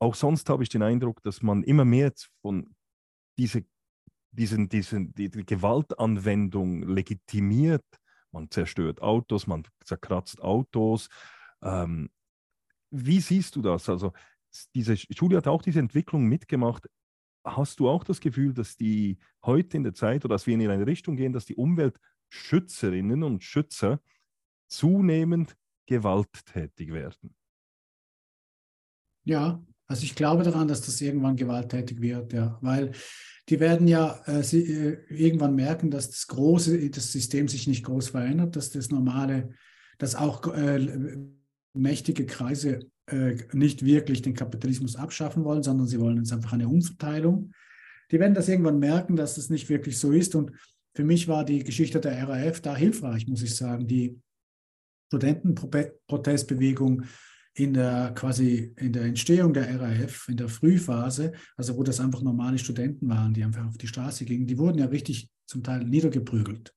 [0.00, 2.74] auch sonst habe ich den Eindruck, dass man immer mehr von
[3.38, 3.64] diese
[4.32, 7.84] diesen, diesen, die, die Gewaltanwendung legitimiert.
[8.32, 11.08] Man zerstört Autos, man zerkratzt Autos.
[11.62, 12.10] Ähm,
[12.90, 13.88] wie siehst du das?
[13.88, 14.12] Also,
[14.74, 16.86] diese Schule hat auch diese Entwicklung mitgemacht.
[17.44, 20.68] Hast du auch das Gefühl, dass die heute in der Zeit oder dass wir in
[20.68, 24.00] eine Richtung gehen, dass die Umweltschützerinnen und Schützer
[24.68, 27.34] zunehmend gewalttätig werden?
[29.24, 32.92] Ja, also ich glaube daran, dass das irgendwann gewalttätig wird, ja, weil
[33.48, 37.84] die werden ja äh, sie, äh, irgendwann merken, dass das große, das System sich nicht
[37.84, 39.50] groß verändert, dass das normale,
[39.98, 41.16] dass auch äh,
[41.74, 46.68] mächtige Kreise äh, nicht wirklich den Kapitalismus abschaffen wollen, sondern sie wollen jetzt einfach eine
[46.68, 47.52] Umverteilung.
[48.10, 50.34] Die werden das irgendwann merken, dass das nicht wirklich so ist.
[50.34, 50.52] Und
[50.94, 53.86] für mich war die Geschichte der RAF da hilfreich, muss ich sagen.
[53.86, 54.20] Die
[55.08, 57.04] Studentenprotestbewegung
[57.54, 62.22] in der quasi in der Entstehung der RAF, in der Frühphase, also wo das einfach
[62.22, 65.84] normale Studenten waren, die einfach auf die Straße gingen, die wurden ja richtig zum Teil
[65.84, 66.74] niedergeprügelt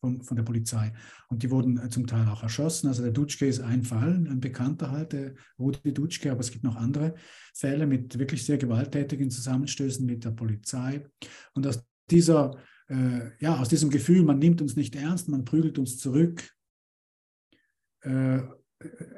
[0.00, 0.92] von, von der Polizei.
[1.28, 2.88] Und die wurden äh, zum Teil auch erschossen.
[2.88, 6.64] Also der Dutschke ist ein Fall, ein bekannter halt, der Rudi Dutschke, aber es gibt
[6.64, 7.14] noch andere
[7.54, 11.06] Fälle mit wirklich sehr gewalttätigen Zusammenstößen mit der Polizei.
[11.54, 12.56] Und aus dieser,
[12.88, 16.50] äh, ja, aus diesem Gefühl, man nimmt uns nicht ernst, man prügelt uns zurück,
[18.02, 18.40] äh,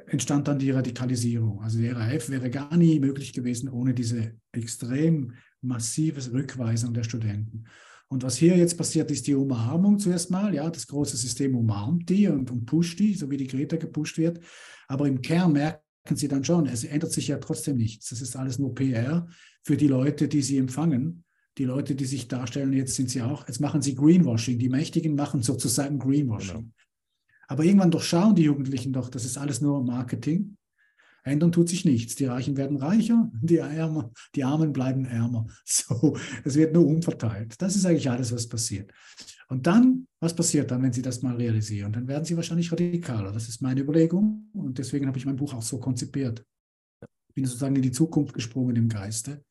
[0.07, 1.61] entstand dann die Radikalisierung.
[1.63, 7.65] Also die RAF wäre gar nie möglich gewesen ohne diese extrem massive Rückweisung der Studenten.
[8.09, 10.55] Und was hier jetzt passiert, ist die Umarmung zuerst mal.
[10.55, 14.17] Ja, das große System umarmt die und, und pusht die, so wie die Greta gepusht
[14.17, 14.41] wird.
[14.87, 15.83] Aber im Kern merken
[16.15, 18.09] sie dann schon, es ändert sich ja trotzdem nichts.
[18.09, 19.29] Das ist alles nur PR
[19.63, 21.25] für die Leute, die sie empfangen.
[21.59, 24.59] Die Leute, die sich darstellen, jetzt sind sie auch, jetzt machen sie Greenwashing.
[24.59, 26.57] Die Mächtigen machen sozusagen Greenwashing.
[26.57, 26.73] Genau.
[27.49, 30.57] Aber irgendwann durchschauen die Jugendlichen doch, das ist alles nur Marketing.
[31.25, 32.15] Ändern tut sich nichts.
[32.15, 35.47] Die Reichen werden reicher, die, Ärmer, die Armen bleiben ärmer.
[35.65, 37.61] So, es wird nur umverteilt.
[37.61, 38.93] Das ist eigentlich alles, was passiert.
[39.49, 41.93] Und dann, was passiert dann, wenn Sie das mal realisieren?
[41.93, 43.33] Dann werden Sie wahrscheinlich radikaler.
[43.33, 46.45] Das ist meine Überlegung und deswegen habe ich mein Buch auch so konzipiert.
[47.29, 49.45] Ich bin sozusagen in die Zukunft gesprungen im Geiste.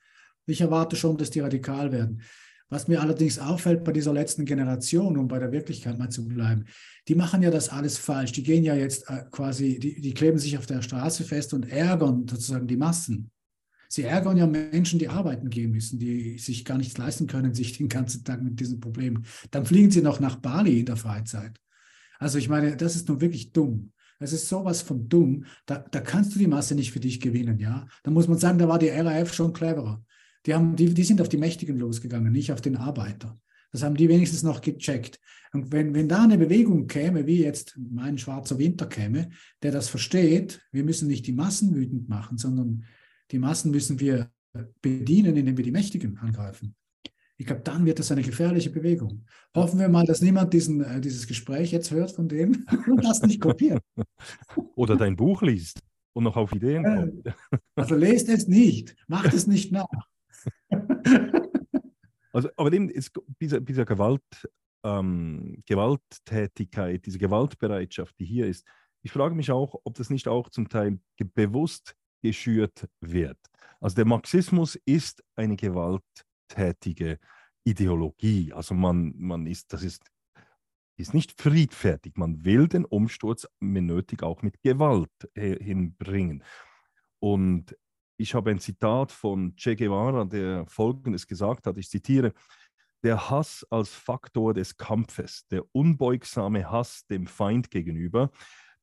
[0.45, 2.21] Ich erwarte schon, dass die radikal werden.
[2.69, 6.65] Was mir allerdings auffällt bei dieser letzten Generation, um bei der Wirklichkeit mal zu bleiben,
[7.07, 8.33] die machen ja das alles falsch.
[8.33, 11.71] Die gehen ja jetzt äh, quasi, die, die kleben sich auf der Straße fest und
[11.71, 13.31] ärgern sozusagen die Massen.
[13.89, 17.77] Sie ärgern ja Menschen, die arbeiten gehen müssen, die sich gar nichts leisten können, sich
[17.77, 19.25] den ganzen Tag mit diesen Problemen.
[19.51, 21.57] Dann fliegen sie noch nach Bali in der Freizeit.
[22.19, 23.93] Also ich meine, das ist nun wirklich dumm.
[24.19, 25.45] Es ist sowas von dumm.
[25.65, 27.87] Da, da kannst du die Masse nicht für dich gewinnen, ja.
[28.03, 30.03] Da muss man sagen, da war die RAF schon cleverer.
[30.47, 33.37] Die, haben, die, die sind auf die Mächtigen losgegangen, nicht auf den Arbeiter.
[33.71, 35.19] Das haben die wenigstens noch gecheckt.
[35.51, 39.29] Und wenn, wenn da eine Bewegung käme, wie jetzt mein schwarzer Winter käme,
[39.61, 42.85] der das versteht, wir müssen nicht die Massen wütend machen, sondern
[43.31, 44.31] die Massen müssen wir
[44.81, 46.75] bedienen, indem wir die Mächtigen angreifen.
[47.37, 49.25] Ich glaube, dann wird das eine gefährliche Bewegung.
[49.53, 53.21] Hoffen wir mal, dass niemand diesen, äh, dieses Gespräch jetzt hört von dem und das
[53.21, 53.83] nicht kopiert.
[54.75, 55.81] Oder dein Buch liest
[56.13, 57.35] und noch auf Ideen kommt.
[57.75, 60.07] Also lest es nicht, macht es nicht nach.
[62.33, 64.21] Also, aber eben ist dieser, dieser Gewalt,
[64.83, 68.63] ähm, Gewalttätigkeit, diese Gewaltbereitschaft, die hier ist,
[69.01, 70.99] ich frage mich auch, ob das nicht auch zum Teil
[71.33, 73.39] bewusst geschürt wird.
[73.79, 77.17] Also der Marxismus ist eine gewalttätige
[77.63, 78.53] Ideologie.
[78.53, 80.03] Also man, man ist, das ist,
[80.95, 82.17] ist nicht friedfertig.
[82.17, 86.43] Man will den Umsturz, wenn nötig, auch mit Gewalt hinbringen.
[87.19, 87.75] Und
[88.17, 92.33] ich habe ein Zitat von Che Guevara, der Folgendes gesagt hat, ich zitiere,
[93.03, 98.31] der Hass als Faktor des Kampfes, der unbeugsame Hass dem Feind gegenüber,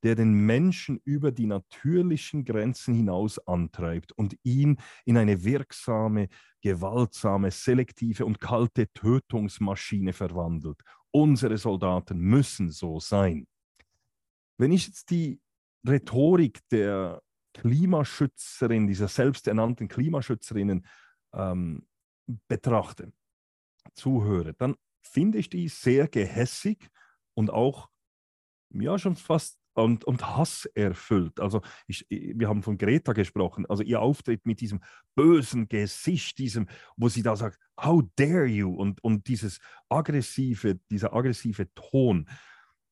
[0.04, 6.28] der den Menschen über die natürlichen Grenzen hinaus antreibt und ihn in eine wirksame,
[6.60, 10.80] gewaltsame, selektive und kalte Tötungsmaschine verwandelt.
[11.10, 13.46] Unsere Soldaten müssen so sein.
[14.58, 15.40] Wenn ich jetzt die
[15.86, 17.20] Rhetorik der
[17.54, 20.86] Klimaschützerin, dieser selbsternannten Klimaschützerinnen
[21.32, 21.86] ähm,
[22.48, 23.12] betrachte,
[23.94, 26.90] zuhöre, dann finde ich die sehr gehässig
[27.34, 27.88] und auch
[28.70, 31.40] ja schon fast und, und Hass erfüllt.
[31.40, 34.80] Also ich, wir haben von Greta gesprochen, also ihr Auftritt mit diesem
[35.14, 41.12] bösen Gesicht, diesem, wo sie da sagt, how dare you und, und dieses aggressive, dieser
[41.12, 42.28] aggressive Ton.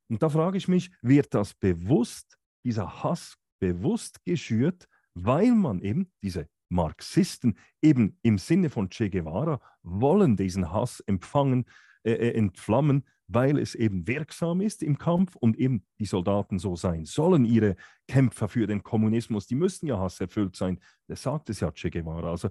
[0.08, 6.10] Und da frage ich mich, wird das bewusst, dieser Hass bewusst geschürt, weil man eben
[6.20, 11.66] diese Marxisten eben im Sinne von Che Guevara wollen diesen Hass empfangen,
[12.02, 16.74] äh, äh entflammen, weil es eben wirksam ist im Kampf und eben die Soldaten so
[16.74, 17.44] sein sollen.
[17.44, 17.76] Ihre
[18.08, 20.80] Kämpfer für den Kommunismus, die müssen ja hasserfüllt sein.
[21.06, 22.30] Das sagt es ja Che Guevara.
[22.30, 22.48] Also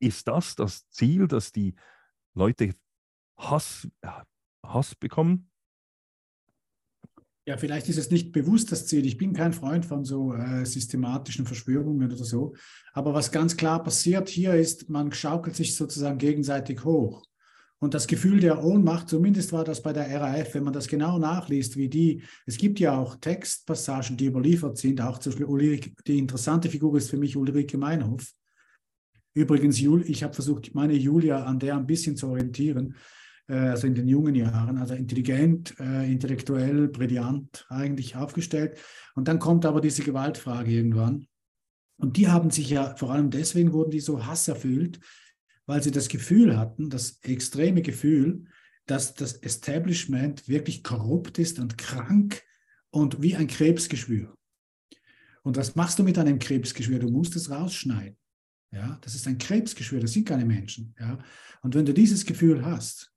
[0.00, 1.76] ist das das Ziel, dass die
[2.34, 2.74] Leute
[3.36, 3.88] Hass,
[4.66, 5.47] Hass bekommen?
[7.48, 9.06] Ja, vielleicht ist es nicht bewusst das Ziel.
[9.06, 12.54] Ich bin kein Freund von so äh, systematischen Verschwörungen oder so.
[12.92, 17.24] Aber was ganz klar passiert hier ist, man schaukelt sich sozusagen gegenseitig hoch.
[17.78, 21.18] Und das Gefühl der Ohnmacht, zumindest war das bei der RAF, wenn man das genau
[21.18, 25.92] nachliest, wie die, es gibt ja auch Textpassagen, die überliefert sind, auch zum Beispiel Ulrike,
[26.06, 28.30] die interessante Figur ist für mich Ulrike Meinhof.
[29.32, 32.94] Übrigens, ich habe versucht, meine Julia an der ein bisschen zu orientieren,
[33.54, 38.78] also in den jungen Jahren, also intelligent, äh, intellektuell, brillant eigentlich aufgestellt.
[39.14, 41.26] Und dann kommt aber diese Gewaltfrage irgendwann.
[41.96, 45.00] Und die haben sich ja, vor allem deswegen wurden die so hasserfüllt,
[45.66, 48.44] weil sie das Gefühl hatten, das extreme Gefühl,
[48.86, 52.42] dass das Establishment wirklich korrupt ist und krank
[52.90, 54.34] und wie ein Krebsgeschwür.
[55.42, 56.98] Und was machst du mit einem Krebsgeschwür?
[56.98, 58.16] Du musst es rausschneiden.
[58.70, 60.94] Ja, das ist ein Krebsgeschwür, das sind keine Menschen.
[61.00, 61.18] Ja,
[61.62, 63.10] und wenn du dieses Gefühl hast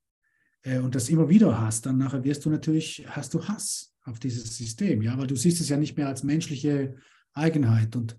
[0.63, 4.19] äh, und das immer wieder hast, dann nachher wirst du natürlich, hast du Hass auf
[4.19, 5.01] dieses System.
[5.01, 6.95] Ja, weil du siehst es ja nicht mehr als menschliche
[7.33, 7.95] Eigenheit.
[7.95, 8.17] Und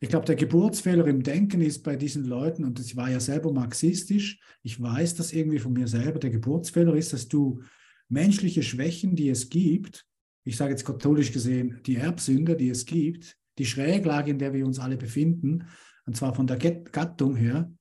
[0.00, 3.52] ich glaube, der Geburtsfehler im Denken ist bei diesen Leuten, und ich war ja selber
[3.52, 7.62] marxistisch, ich weiß das irgendwie von mir selber, der Geburtsfehler ist, dass du
[8.08, 10.06] menschliche Schwächen, die es gibt,
[10.44, 14.64] ich sage jetzt katholisch gesehen, die Erbsünde, die es gibt, die Schräglage, in der wir
[14.64, 15.66] uns alle befinden,
[16.04, 17.72] und zwar von der Gattung her,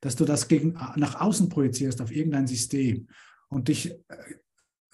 [0.00, 3.06] dass du das gegen, nach außen projizierst auf irgendein System
[3.50, 3.96] und, dich, äh,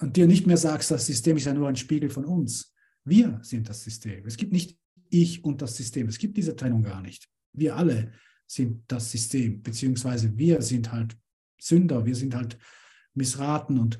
[0.00, 2.74] und dir nicht mehr sagst, das System ist ja nur ein Spiegel von uns.
[3.04, 4.26] Wir sind das System.
[4.26, 4.76] Es gibt nicht
[5.10, 6.08] ich und das System.
[6.08, 7.28] Es gibt diese Trennung gar nicht.
[7.52, 8.12] Wir alle
[8.46, 11.16] sind das System, beziehungsweise wir sind halt
[11.60, 12.58] Sünder, wir sind halt
[13.14, 13.98] missraten und,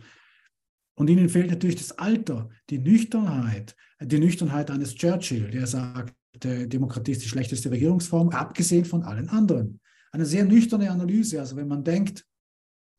[0.94, 6.14] und ihnen fehlt natürlich das Alter, die Nüchternheit, die Nüchternheit eines Churchill, der sagt,
[6.44, 9.80] Demokratie ist die schlechteste Regierungsform, abgesehen von allen anderen.
[10.12, 11.40] Eine sehr nüchterne Analyse.
[11.40, 12.26] Also wenn man denkt,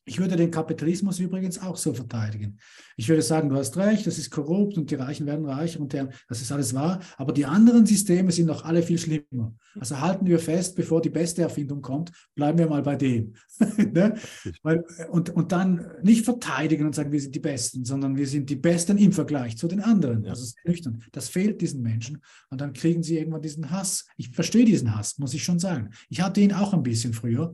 [0.07, 2.57] Ich würde den Kapitalismus übrigens auch so verteidigen.
[2.95, 5.91] Ich würde sagen, du hast recht, das ist korrupt und die Reichen werden reicher und
[5.91, 7.01] der, das ist alles wahr.
[7.17, 9.53] Aber die anderen Systeme sind noch alle viel schlimmer.
[9.77, 13.33] Also halten wir fest, bevor die beste Erfindung kommt, bleiben wir mal bei dem.
[13.77, 14.15] ne?
[14.63, 18.49] Weil, und, und dann nicht verteidigen und sagen, wir sind die Besten, sondern wir sind
[18.49, 20.23] die Besten im Vergleich zu den anderen.
[20.23, 20.29] Ja.
[20.29, 21.03] Das ist nüchtern.
[21.11, 22.21] Das fehlt diesen Menschen.
[22.49, 24.05] Und dann kriegen sie irgendwann diesen Hass.
[24.15, 25.89] Ich verstehe diesen Hass, muss ich schon sagen.
[26.07, 27.53] Ich hatte ihn auch ein bisschen früher.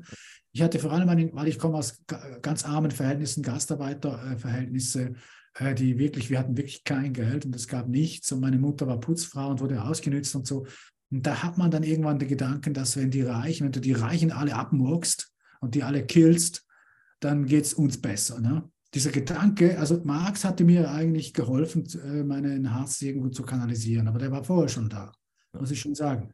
[0.53, 2.03] Ich hatte vor allem, einen, weil ich komme aus
[2.41, 5.13] ganz armen Verhältnissen, Gastarbeiterverhältnisse,
[5.55, 8.85] äh, die wirklich, wir hatten wirklich kein Geld und es gab nichts und meine Mutter
[8.85, 10.67] war Putzfrau und wurde ausgenützt und so.
[11.11, 13.93] Und da hat man dann irgendwann den Gedanken, dass wenn die Reichen, wenn du die
[13.93, 16.65] Reichen alle abmurkst und die alle killst,
[17.19, 18.39] dann geht es uns besser.
[18.39, 18.69] Ne?
[18.93, 24.19] Dieser Gedanke, also Marx hatte mir eigentlich geholfen, äh, meinen Hass irgendwo zu kanalisieren, aber
[24.19, 25.11] der war vorher schon da,
[25.59, 26.31] muss ich schon sagen.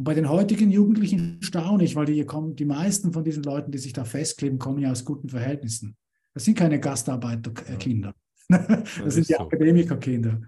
[0.00, 3.70] Und bei den heutigen Jugendlichen staune ich, weil die, kommen, die meisten von diesen Leuten,
[3.70, 5.94] die sich da festkleben, kommen ja aus guten Verhältnissen.
[6.32, 8.14] Das sind keine Gastarbeiterkinder.
[8.48, 8.68] das,
[9.04, 9.40] das sind die so.
[9.40, 10.40] Akademikerkinder.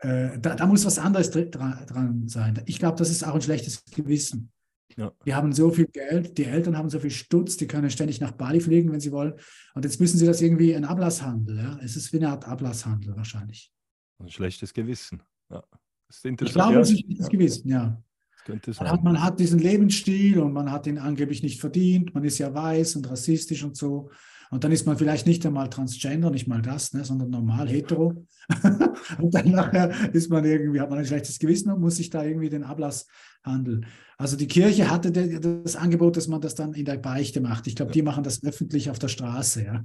[0.00, 2.60] Äh, da, da, muss was anderes dran, dran sein.
[2.66, 4.50] Ich glaube, das ist auch ein schlechtes Gewissen.
[4.96, 5.12] Ja.
[5.24, 8.32] Die haben so viel Geld, die Eltern haben so viel Stutz, die können ständig nach
[8.32, 9.34] Bali fliegen, wenn sie wollen.
[9.76, 11.58] Und jetzt müssen sie das irgendwie ein Ablasshandel.
[11.58, 11.78] Ja?
[11.80, 13.72] Es ist wie eine Art Ablasshandel wahrscheinlich.
[14.18, 15.22] Ein schlechtes Gewissen.
[15.48, 15.62] Ja.
[16.10, 18.02] ich glaube, es ist ein schlechtes Gewissen, ja.
[18.48, 18.86] Könnte sein.
[18.86, 22.14] Man hat, man hat diesen Lebensstil und man hat ihn angeblich nicht verdient.
[22.14, 24.10] Man ist ja weiß und rassistisch und so.
[24.50, 28.24] Und dann ist man vielleicht nicht einmal transgender, nicht mal das, ne, sondern normal hetero.
[29.18, 32.24] und dann nachher ist man irgendwie, hat man ein schlechtes Gewissen und muss sich da
[32.24, 33.06] irgendwie den Ablass
[33.44, 33.84] handeln.
[34.16, 37.66] Also die Kirche hatte das Angebot, dass man das dann in der Beichte macht.
[37.66, 37.94] Ich glaube, ja.
[37.94, 39.84] die machen das öffentlich auf der Straße, ja.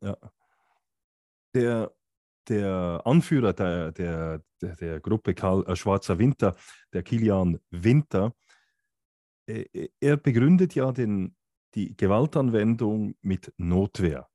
[0.00, 0.16] Ja.
[1.52, 1.92] Der
[2.48, 6.56] der Anführer der, der, der, der Gruppe Karl, äh, Schwarzer Winter,
[6.92, 8.34] der Kilian Winter,
[9.46, 11.34] äh, äh, er begründet ja den,
[11.74, 14.28] die Gewaltanwendung mit Notwehr.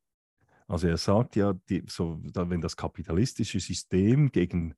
[0.67, 4.75] Also er sagt ja, die, so, wenn das kapitalistische System gegen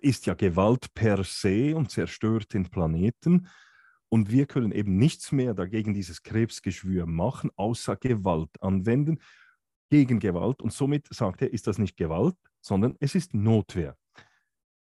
[0.00, 3.48] ist ja Gewalt per se und zerstört den Planeten.
[4.10, 9.20] Und wir können eben nichts mehr dagegen dieses Krebsgeschwür machen, außer Gewalt anwenden
[9.90, 10.62] gegen Gewalt.
[10.62, 13.96] Und somit sagt er, ist das nicht Gewalt, sondern es ist Notwehr.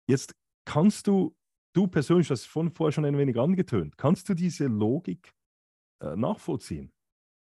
[0.09, 1.35] Jetzt kannst du,
[1.73, 5.33] du persönlich, das von vorher schon ein wenig angetönt, kannst du diese Logik
[6.01, 6.93] äh, nachvollziehen?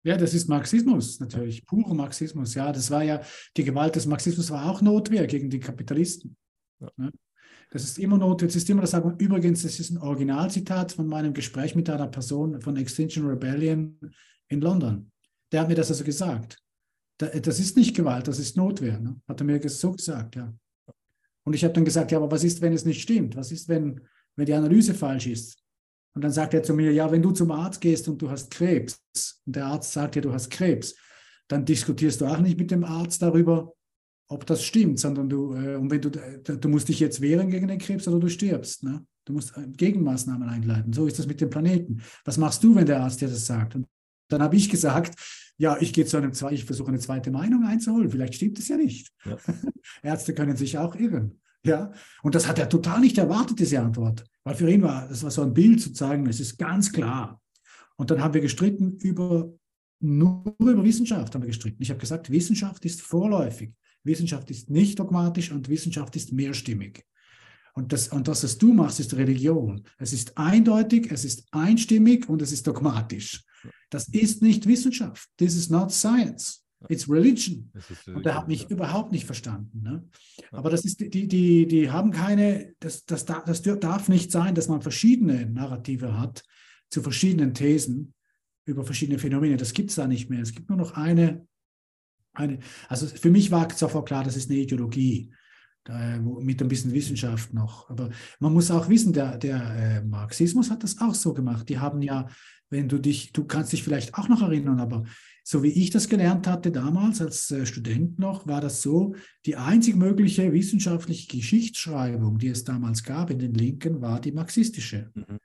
[0.03, 2.53] Ja, das ist Marxismus natürlich, purer Marxismus.
[2.53, 3.21] Ja, das war ja,
[3.57, 6.37] die Gewalt des Marxismus war auch Notwehr gegen die Kapitalisten.
[6.79, 6.89] Ja.
[6.95, 7.11] Ne?
[7.71, 9.21] Das ist immer Notwehr, es ist immer das Argument.
[9.21, 13.99] Übrigens, das ist ein Originalzitat von meinem Gespräch mit einer Person von Extinction Rebellion
[14.47, 15.11] in London.
[15.51, 16.61] Der hat mir das also gesagt
[17.17, 18.99] das ist nicht Gewalt, das ist Notwehr.
[18.99, 19.19] Ne?
[19.27, 20.53] Hat er mir so gesagt, ja.
[21.43, 23.35] Und ich habe dann gesagt, ja, aber was ist, wenn es nicht stimmt?
[23.35, 24.01] Was ist, wenn,
[24.35, 25.57] wenn die Analyse falsch ist?
[26.13, 28.51] Und dann sagt er zu mir, ja, wenn du zum Arzt gehst und du hast
[28.51, 28.99] Krebs
[29.45, 30.95] und der Arzt sagt dir, du hast Krebs,
[31.47, 33.73] dann diskutierst du auch nicht mit dem Arzt darüber,
[34.27, 37.67] ob das stimmt, sondern du, äh, und wenn du, du musst dich jetzt wehren gegen
[37.67, 38.83] den Krebs oder du stirbst.
[38.83, 39.05] Ne?
[39.25, 40.91] Du musst äh, Gegenmaßnahmen einleiten.
[40.91, 42.01] So ist das mit dem Planeten.
[42.25, 43.75] Was machst du, wenn der Arzt dir das sagt?
[43.75, 43.87] Und
[44.29, 45.17] dann habe ich gesagt,
[45.57, 48.09] ja, ich gehe zu einem ich versuche eine zweite Meinung einzuholen.
[48.09, 49.11] Vielleicht stimmt es ja nicht.
[49.25, 49.37] Ja.
[50.03, 51.39] Ärzte können sich auch irren.
[51.63, 51.91] Ja,
[52.21, 54.23] und das hat er total nicht erwartet, diese Antwort.
[54.43, 57.41] Weil für ihn war, das war so ein Bild zu zeigen, es ist ganz klar.
[57.97, 59.51] Und dann haben wir gestritten über,
[59.99, 61.81] nur über Wissenschaft haben wir gestritten.
[61.81, 63.73] Ich habe gesagt, Wissenschaft ist vorläufig.
[64.03, 67.03] Wissenschaft ist nicht dogmatisch und Wissenschaft ist mehrstimmig.
[67.73, 69.83] Und das, und das, was du machst, ist Religion.
[69.97, 73.43] Es ist eindeutig, es ist einstimmig und es ist dogmatisch.
[73.89, 75.29] Das ist nicht Wissenschaft.
[75.37, 76.63] This is not science.
[76.89, 77.71] It's religion.
[78.13, 78.69] Und er hat mich ja.
[78.69, 79.81] überhaupt nicht verstanden.
[79.81, 80.07] Ne?
[80.51, 84.67] Aber das ist, die, die, die haben keine, das, das, das darf nicht sein, dass
[84.67, 86.43] man verschiedene Narrative hat
[86.89, 88.13] zu verschiedenen Thesen
[88.65, 89.57] über verschiedene Phänomene.
[89.57, 90.41] Das gibt es da nicht mehr.
[90.41, 91.47] Es gibt nur noch eine,
[92.33, 92.59] eine.
[92.89, 95.33] Also für mich war sofort klar, das ist eine Ideologie
[95.89, 97.89] mit ein bisschen Wissenschaft noch.
[97.89, 98.09] Aber
[98.39, 101.69] man muss auch wissen, der, der äh, Marxismus hat das auch so gemacht.
[101.69, 102.27] Die haben ja
[102.69, 105.03] wenn du dich, du kannst dich vielleicht auch noch erinnern, aber
[105.43, 109.15] so wie ich das gelernt hatte damals als äh, Student noch, war das so,
[109.45, 115.09] die einzig mögliche wissenschaftliche Geschichtsschreibung, die es damals gab in den Linken, war die marxistische.
[115.13, 115.37] Mhm.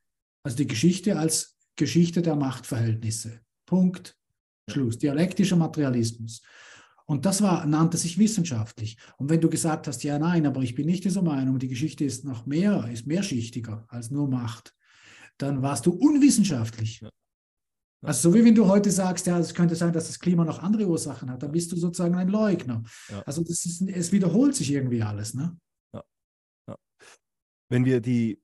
[0.42, 3.40] Also die Geschichte als Geschichte der Machtverhältnisse.
[3.64, 4.16] Punkt.
[4.68, 4.98] Schluss.
[4.98, 6.42] Dialektischer Materialismus.
[7.12, 8.96] Und das war, nannte sich wissenschaftlich.
[9.18, 12.06] Und wenn du gesagt hast, ja, nein, aber ich bin nicht dieser Meinung, die Geschichte
[12.06, 14.74] ist noch mehr, ist mehrschichtiger als nur Macht,
[15.36, 17.02] dann warst du unwissenschaftlich.
[17.02, 17.10] Ja.
[18.02, 20.62] Also so wie wenn du heute sagst, ja, es könnte sein, dass das Klima noch
[20.62, 22.82] andere Ursachen hat, dann bist du sozusagen ein Leugner.
[23.10, 23.20] Ja.
[23.24, 25.34] Also das ist, es wiederholt sich irgendwie alles.
[25.34, 25.54] Ne?
[25.92, 26.02] Ja.
[26.66, 26.76] ja.
[27.68, 28.40] Wenn wir die,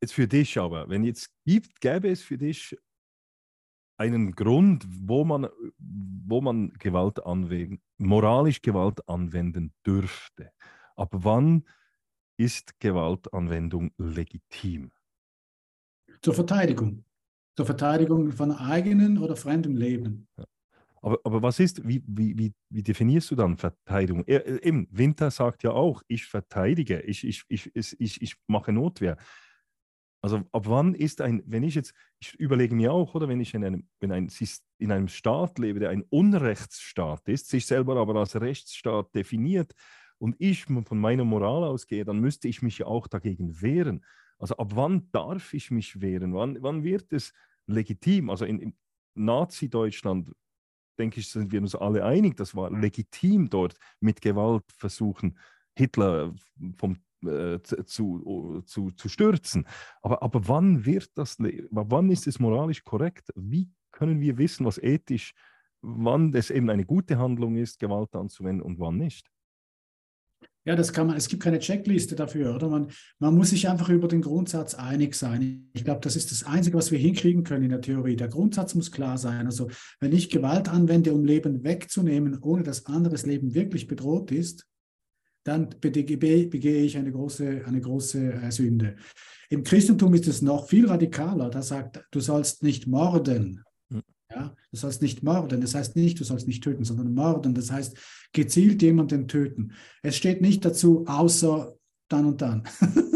[0.00, 2.74] jetzt für dich aber, wenn jetzt gibt, gäbe es für dich
[3.96, 10.50] einen Grund, wo man, wo man Gewalt anwenden, moralisch Gewalt anwenden dürfte.
[10.96, 11.64] Ab wann
[12.36, 14.90] ist Gewaltanwendung legitim?
[16.20, 17.04] Zur Verteidigung.
[17.56, 20.28] Zur Verteidigung von eigenem oder fremdem Leben.
[20.36, 20.44] Ja.
[21.02, 24.24] Aber, aber was ist, wie, wie, wie, wie definierst du dann Verteidigung?
[24.26, 29.16] Er, eben, Winter sagt ja auch, ich verteidige, ich, ich, ich, ich, ich mache Notwehr.
[30.22, 33.54] Also ab wann ist ein, wenn ich jetzt, ich überlege mir auch, oder wenn ich
[33.54, 34.30] in einem, wenn ein,
[34.78, 39.72] in einem Staat lebe, der ein Unrechtsstaat ist, sich selber aber als Rechtsstaat definiert
[40.18, 44.04] und ich von meiner Moral ausgehe, dann müsste ich mich ja auch dagegen wehren.
[44.38, 46.34] Also ab wann darf ich mich wehren?
[46.34, 47.32] Wann, wann wird es
[47.66, 48.30] legitim?
[48.30, 48.76] Also in, in
[49.14, 50.32] Nazi-Deutschland,
[50.98, 55.38] denke ich, sind wir uns alle einig, das war legitim dort mit Gewalt versuchen,
[55.74, 56.34] Hitler
[56.76, 56.98] vom
[57.28, 59.66] äh, zu, zu, zu stürzen.
[60.02, 61.36] Aber, aber wann wird das,
[61.70, 63.30] wann ist es moralisch korrekt?
[63.34, 65.32] Wie können wir wissen, was ethisch,
[65.80, 69.30] wann es eben eine gute Handlung ist, Gewalt anzuwenden und wann nicht?
[70.66, 72.68] Ja, das kann man, es gibt keine Checkliste dafür, oder?
[72.68, 72.88] Man,
[73.20, 75.70] man muss sich einfach über den Grundsatz einig sein.
[75.72, 78.16] Ich glaube, das ist das Einzige, was wir hinkriegen können in der Theorie.
[78.16, 79.46] Der Grundsatz muss klar sein.
[79.46, 79.70] Also,
[80.00, 84.66] wenn ich Gewalt anwende, um Leben wegzunehmen, ohne dass anderes Leben wirklich bedroht ist,
[85.46, 88.96] dann begehe ich eine große, eine große äh, Sünde.
[89.48, 91.50] Im Christentum ist es noch viel radikaler.
[91.50, 93.62] Da sagt, du sollst nicht morden.
[93.92, 94.02] Hm.
[94.28, 95.60] Ja, du sollst nicht morden.
[95.60, 97.54] Das heißt nicht, du sollst nicht töten, sondern morden.
[97.54, 97.96] Das heißt,
[98.32, 99.72] gezielt jemanden töten.
[100.02, 101.76] Es steht nicht dazu, außer
[102.08, 102.64] dann und dann.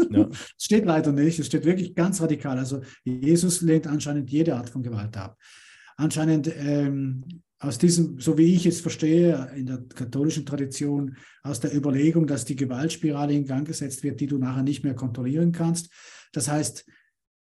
[0.09, 0.29] Ja.
[0.57, 1.37] es steht leider nicht.
[1.37, 2.57] Es steht wirklich ganz radikal.
[2.57, 5.37] Also Jesus lehnt anscheinend jede Art von Gewalt ab.
[5.97, 7.25] Anscheinend ähm,
[7.61, 12.43] aus diesem, so wie ich es verstehe, in der katholischen Tradition, aus der Überlegung, dass
[12.43, 15.91] die Gewaltspirale in Gang gesetzt wird, die du nachher nicht mehr kontrollieren kannst.
[16.31, 16.85] Das heißt,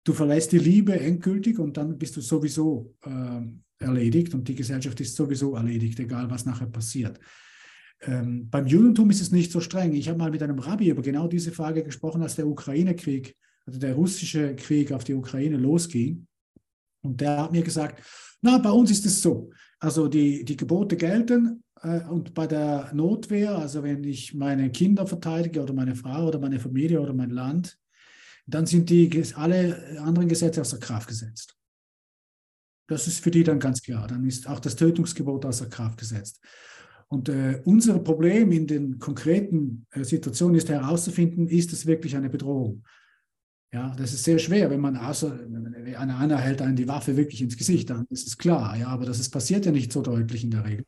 [0.05, 3.41] du verlässt die Liebe endgültig und dann bist du sowieso äh,
[3.85, 7.21] erledigt und die Gesellschaft ist sowieso erledigt, egal was nachher passiert.
[8.01, 9.93] Ähm, beim Judentum ist es nicht so streng.
[9.93, 13.37] Ich habe mal mit einem Rabbi über genau diese Frage gesprochen, als der Ukraine-Krieg,
[13.67, 16.27] also der russische Krieg auf die Ukraine losging.
[17.03, 18.03] Und der hat mir gesagt,
[18.41, 19.51] na, bei uns ist es so.
[19.81, 25.07] Also die, die Gebote gelten äh, und bei der Notwehr, also wenn ich meine Kinder
[25.07, 27.79] verteidige oder meine Frau oder meine Familie oder mein Land,
[28.47, 31.55] dann sind die alle anderen Gesetze außer Kraft gesetzt.
[32.89, 34.07] Das ist für die dann ganz klar.
[34.07, 36.41] Dann ist auch das Tötungsgebot außer Kraft gesetzt.
[37.09, 42.31] Und äh, unser Problem in den konkreten äh, Situationen ist herauszufinden, ist es wirklich eine
[42.31, 42.85] Bedrohung?
[43.73, 45.41] Ja, das ist sehr schwer, wenn man außer
[45.99, 48.77] einer, einer hält einen die Waffe wirklich ins Gesicht, dann ist es klar.
[48.77, 50.87] Ja, aber das ist, passiert ja nicht so deutlich in der Regel.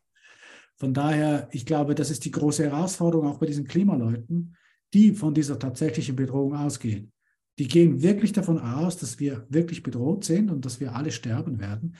[0.76, 4.56] Von daher, ich glaube, das ist die große Herausforderung auch bei diesen Klimaleuten,
[4.94, 7.12] die von dieser tatsächlichen Bedrohung ausgehen.
[7.58, 11.60] Die gehen wirklich davon aus, dass wir wirklich bedroht sind und dass wir alle sterben
[11.60, 11.96] werden.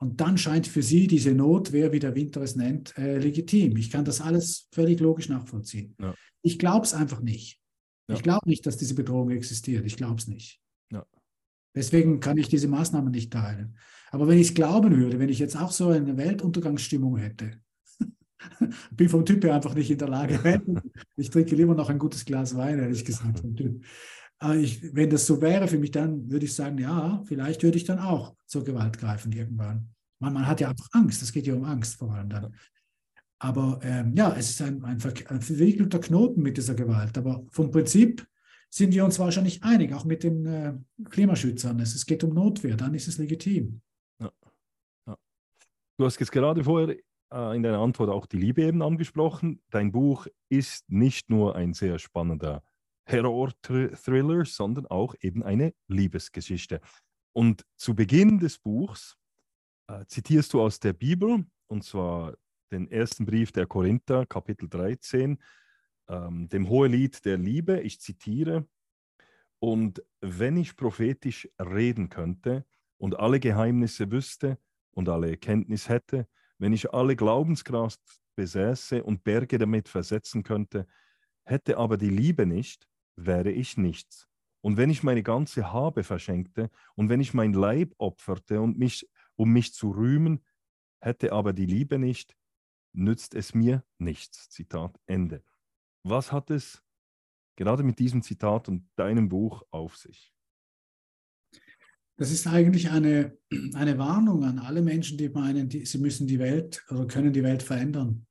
[0.00, 3.76] Und dann scheint für sie diese Notwehr, wie der Winter es nennt, äh, legitim.
[3.76, 5.94] Ich kann das alles völlig logisch nachvollziehen.
[6.00, 6.14] Ja.
[6.42, 7.60] Ich glaube es einfach nicht.
[8.08, 8.14] Ja.
[8.14, 9.84] Ich glaube nicht, dass diese Bedrohung existiert.
[9.86, 10.60] Ich glaube es nicht.
[10.92, 11.06] Ja.
[11.74, 13.76] Deswegen kann ich diese Maßnahmen nicht teilen.
[14.10, 17.58] Aber wenn ich es glauben würde, wenn ich jetzt auch so eine Weltuntergangsstimmung hätte,
[18.92, 20.62] bin vom Typ her einfach nicht in der Lage.
[21.16, 23.42] ich trinke lieber noch ein gutes Glas Wein, ehrlich gesagt.
[24.56, 27.84] Ich, wenn das so wäre für mich, dann würde ich sagen, ja, vielleicht würde ich
[27.84, 29.88] dann auch zur Gewalt greifen irgendwann.
[30.20, 32.54] Man, man hat ja einfach Angst, es geht ja um Angst vor allem dann.
[33.38, 37.18] Aber ähm, ja, es ist ein, ein, ein verwickelter Knoten mit dieser Gewalt.
[37.18, 38.26] Aber vom Prinzip
[38.70, 40.74] sind wir uns wahrscheinlich einig, auch mit den äh,
[41.10, 41.78] Klimaschützern.
[41.80, 43.80] Es, es, geht um Notwehr, dann ist es legitim.
[44.20, 44.32] Ja.
[45.06, 45.16] Ja.
[45.96, 46.96] Du hast jetzt gerade vorher
[47.32, 49.62] äh, in deiner Antwort auch die Liebe eben angesprochen.
[49.70, 52.62] Dein Buch ist nicht nur ein sehr spannender
[53.08, 56.80] Horror-Thriller, sondern auch eben eine Liebesgeschichte.
[57.32, 59.16] Und zu Beginn des Buchs
[59.88, 62.34] äh, zitierst du aus der Bibel, und zwar
[62.74, 65.38] den ersten Brief der Korinther, Kapitel 13,
[66.08, 67.80] ähm, dem Hohelied der Liebe.
[67.80, 68.66] Ich zitiere,
[69.60, 72.66] und wenn ich prophetisch reden könnte
[72.98, 74.58] und alle Geheimnisse wüsste
[74.90, 76.26] und alle Erkenntnis hätte,
[76.58, 78.00] wenn ich alle Glaubenskraft
[78.34, 80.86] besäße und Berge damit versetzen könnte,
[81.44, 84.28] hätte aber die Liebe nicht, wäre ich nichts.
[84.60, 89.08] Und wenn ich meine ganze Habe verschenkte und wenn ich mein Leib opferte, und mich,
[89.36, 90.44] um mich zu rühmen,
[91.00, 92.36] hätte aber die Liebe nicht,
[92.94, 94.48] nützt es mir nichts.
[94.50, 95.42] Zitat Ende.
[96.02, 96.82] Was hat es
[97.56, 100.32] gerade mit diesem Zitat und deinem Buch auf sich?
[102.16, 103.36] Das ist eigentlich eine,
[103.74, 107.42] eine Warnung an alle Menschen, die meinen, die, sie müssen die Welt oder können die
[107.42, 108.26] Welt verändern.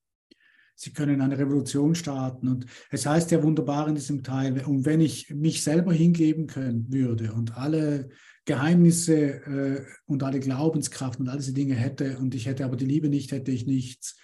[0.75, 2.47] Sie können eine Revolution starten.
[2.47, 6.91] Und es heißt ja wunderbar in diesem Teil, und wenn ich mich selber hingeben können
[6.91, 8.09] würde und alle
[8.45, 12.85] Geheimnisse äh, und alle Glaubenskraft und all diese Dinge hätte und ich hätte aber die
[12.85, 14.17] Liebe nicht, hätte ich nichts.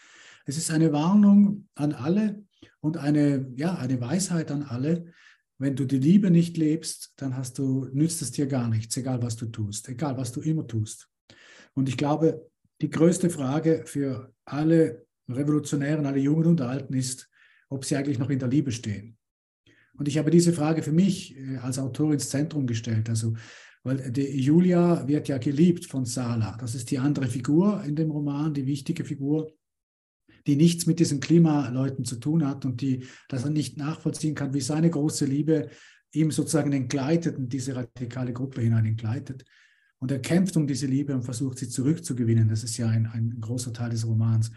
[0.49, 2.43] Es ist eine Warnung an alle
[2.79, 5.13] und eine, ja, eine Weisheit an alle.
[5.59, 9.21] Wenn du die Liebe nicht lebst, dann hast du, nützt es dir gar nichts, egal
[9.21, 11.07] was du tust, egal was du immer tust.
[11.75, 12.49] Und ich glaube,
[12.81, 17.29] die größte Frage für alle Revolutionären, alle Jungen und Alten ist,
[17.69, 19.19] ob sie eigentlich noch in der Liebe stehen.
[19.99, 23.07] Und ich habe diese Frage für mich äh, als Autor ins Zentrum gestellt.
[23.07, 23.35] Also,
[23.83, 26.57] weil Julia wird ja geliebt von Sala.
[26.59, 29.53] Das ist die andere Figur in dem Roman, die wichtige Figur,
[30.49, 34.55] die nichts mit diesen Klimaleuten zu tun hat und die das er nicht nachvollziehen kann,
[34.55, 35.69] wie seine große Liebe
[36.11, 39.45] ihm sozusagen entgleitet in diese radikale Gruppe hinein entgleitet.
[39.99, 42.49] Und er kämpft um diese Liebe und versucht sie zurückzugewinnen.
[42.49, 44.49] Das ist ja ein, ein großer Teil des Romans.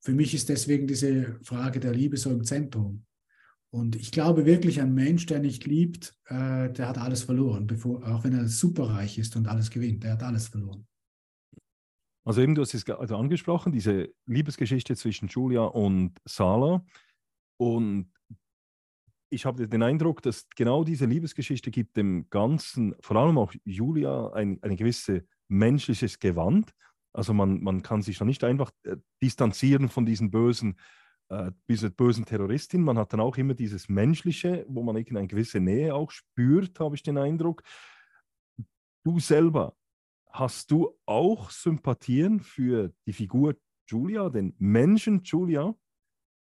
[0.00, 3.06] Für mich ist deswegen diese Frage der Liebe so im Zentrum.
[3.70, 8.06] Und ich glaube wirklich, ein Mensch, der nicht liebt, äh, der hat alles verloren, bevor,
[8.06, 10.86] auch wenn er superreich ist und alles gewinnt, der hat alles verloren.
[12.24, 16.84] Also eben, du hast es also angesprochen, diese Liebesgeschichte zwischen Julia und Sala.
[17.58, 18.12] Und
[19.30, 24.32] ich habe den Eindruck, dass genau diese Liebesgeschichte gibt dem Ganzen, vor allem auch Julia,
[24.34, 26.72] ein, ein gewisses menschliches Gewand.
[27.12, 30.78] Also man, man kann sich da nicht einfach äh, distanzieren von diesen bösen,
[31.28, 32.82] äh, dieser bösen Terroristin.
[32.82, 36.94] Man hat dann auch immer dieses Menschliche, wo man eine gewisse Nähe auch spürt, habe
[36.94, 37.62] ich den Eindruck.
[39.04, 39.74] Du selber,
[40.32, 43.56] hast du auch Sympathien für die Figur
[43.86, 45.74] Julia, den Menschen Julia?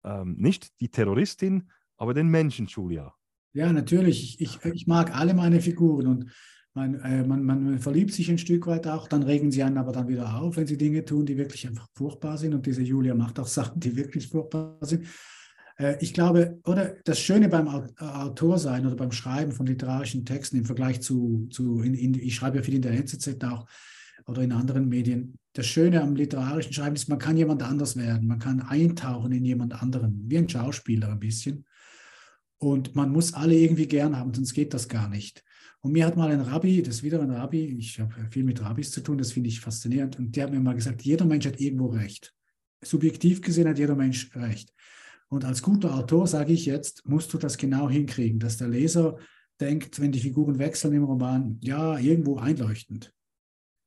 [0.03, 3.13] Ähm, nicht die Terroristin, aber den Menschen Julia.
[3.53, 4.41] Ja, natürlich.
[4.41, 6.32] Ich, ich, mag alle meine Figuren und
[6.73, 9.93] man, äh, man, man, verliebt sich ein Stück weit auch, dann regen sie einen aber
[9.93, 12.53] dann wieder auf, wenn sie Dinge tun, die wirklich einfach furchtbar sind.
[12.53, 15.07] Und diese Julia macht auch Sachen, die wirklich furchtbar sind.
[15.78, 20.57] Äh, ich glaube, oder das Schöne beim Autor sein oder beim Schreiben von literarischen Texten
[20.57, 23.65] im Vergleich zu, zu in, in, ich schreibe ja viel in der NZZ auch
[24.26, 25.38] oder in anderen Medien.
[25.53, 29.45] Das Schöne am literarischen Schreiben ist, man kann jemand anders werden, man kann eintauchen in
[29.45, 31.65] jemand anderen, wie ein Schauspieler ein bisschen.
[32.57, 35.43] Und man muss alle irgendwie gern haben, sonst geht das gar nicht.
[35.82, 38.61] Und mir hat mal ein Rabbi, das ist wieder ein Rabbi, ich habe viel mit
[38.61, 41.45] Rabbis zu tun, das finde ich faszinierend, und der hat mir mal gesagt, jeder Mensch
[41.45, 42.34] hat irgendwo recht.
[42.84, 44.73] Subjektiv gesehen hat jeder Mensch recht.
[45.30, 49.17] Und als guter Autor sage ich jetzt, musst du das genau hinkriegen, dass der Leser
[49.59, 53.13] denkt, wenn die Figuren wechseln im Roman, ja, irgendwo einleuchtend.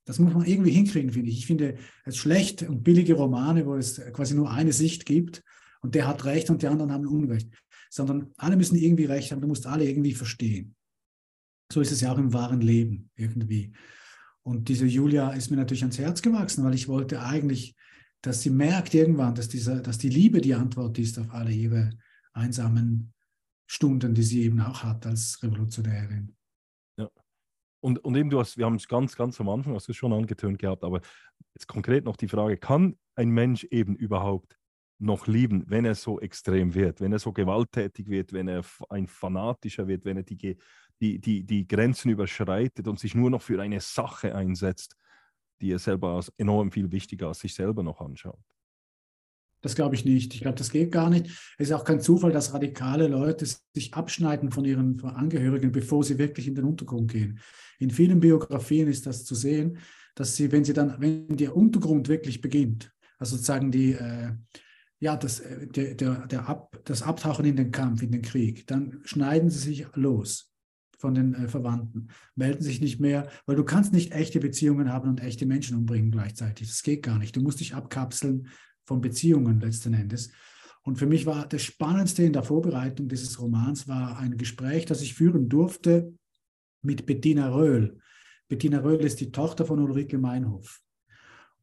[0.04, 1.38] Das muss man irgendwie hinkriegen, finde ich.
[1.38, 5.44] Ich finde es schlecht und billige Romane, wo es quasi nur eine Sicht gibt
[5.82, 7.50] und der hat Recht und die anderen haben Unrecht.
[7.90, 10.74] Sondern alle müssen irgendwie Recht haben, du musst alle irgendwie verstehen.
[11.70, 13.72] So ist es ja auch im wahren Leben irgendwie.
[14.42, 17.76] Und diese Julia ist mir natürlich ans Herz gewachsen, weil ich wollte eigentlich
[18.22, 21.90] dass sie merkt irgendwann, dass, dieser, dass die Liebe die Antwort ist auf alle ihre
[22.32, 23.12] einsamen
[23.66, 26.34] Stunden, die sie eben auch hat als Revolutionärin.
[26.96, 27.08] Ja.
[27.80, 30.12] Und, und eben, du hast, wir haben es ganz, ganz am Anfang, hast du schon
[30.12, 31.00] angetönt gehabt, aber
[31.54, 34.58] jetzt konkret noch die Frage, kann ein Mensch eben überhaupt
[34.98, 39.06] noch lieben, wenn er so extrem wird, wenn er so gewalttätig wird, wenn er ein
[39.06, 40.56] fanatischer wird, wenn er die,
[41.00, 44.96] die, die, die Grenzen überschreitet und sich nur noch für eine Sache einsetzt?
[45.60, 48.38] Die er selber als enorm viel wichtiger als sich selber noch anschaut.
[49.60, 50.34] Das glaube ich nicht.
[50.34, 51.26] Ich glaube, das geht gar nicht.
[51.58, 53.44] Es ist auch kein Zufall, dass radikale Leute
[53.74, 57.40] sich abschneiden von ihren Angehörigen, bevor sie wirklich in den Untergrund gehen.
[57.80, 59.78] In vielen Biografien ist das zu sehen,
[60.14, 64.32] dass sie, wenn sie dann, wenn der Untergrund wirklich beginnt, also sozusagen die, äh,
[65.00, 68.66] ja, das, äh, der, der, der Ab, das Abtauchen in den Kampf, in den Krieg,
[68.66, 70.52] dann schneiden sie sich los
[70.98, 75.08] von den äh, Verwandten, melden sich nicht mehr, weil du kannst nicht echte Beziehungen haben
[75.08, 76.68] und echte Menschen umbringen gleichzeitig.
[76.68, 77.34] Das geht gar nicht.
[77.34, 78.48] Du musst dich abkapseln
[78.84, 80.30] von Beziehungen letzten Endes.
[80.82, 85.02] Und für mich war das Spannendste in der Vorbereitung dieses Romans war ein Gespräch, das
[85.02, 86.14] ich führen durfte
[86.82, 87.98] mit Bettina Röhl.
[88.48, 90.80] Bettina Röhl ist die Tochter von Ulrike Meinhof.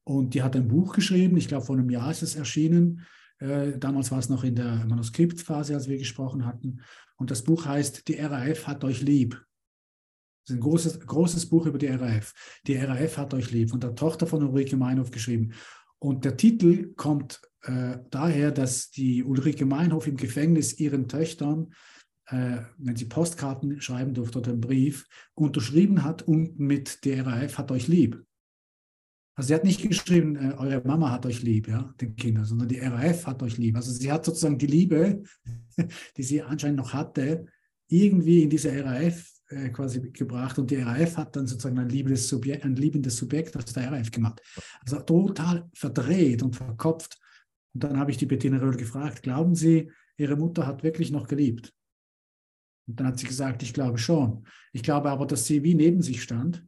[0.04, 3.02] Und die hat ein Buch geschrieben, ich glaube vor einem Jahr ist es erschienen.
[3.40, 6.82] Äh, damals war es noch in der Manuskriptphase, als wir gesprochen hatten.
[7.18, 9.42] Und das Buch heißt Die RAF hat euch lieb.
[10.46, 12.34] Das ist ein großes, großes Buch über die RAF.
[12.68, 15.54] Die RAF hat euch lieb, von der Tochter von Ulrike Meinhof geschrieben.
[16.00, 21.74] Und der Titel kommt äh, daher, dass die Ulrike Meinhof im Gefängnis ihren Töchtern,
[22.28, 27.58] äh, wenn sie Postkarten schreiben durfte oder einen Brief, unterschrieben hat unten mit Die RAF
[27.58, 28.24] hat euch lieb.
[29.36, 32.68] Also sie hat nicht geschrieben, äh, eure Mama hat euch lieb, ja, den Kindern, sondern
[32.68, 33.76] die RAF hat euch lieb.
[33.76, 35.24] Also sie hat sozusagen die Liebe,
[36.18, 37.46] die sie anscheinend noch hatte,
[37.88, 42.28] irgendwie in diese RAF äh, quasi gebracht und die RAF hat dann sozusagen ein liebendes
[42.30, 44.42] Subjekt, ein liebendes Subjekt aus der RAF gemacht.
[44.82, 47.20] Also total verdreht und verkopft.
[47.74, 51.28] Und dann habe ich die Bettina Röhl gefragt, glauben Sie, Ihre Mutter hat wirklich noch
[51.28, 51.74] geliebt?
[52.88, 54.48] Und dann hat sie gesagt, ich glaube schon.
[54.72, 56.66] Ich glaube aber, dass sie wie neben sich stand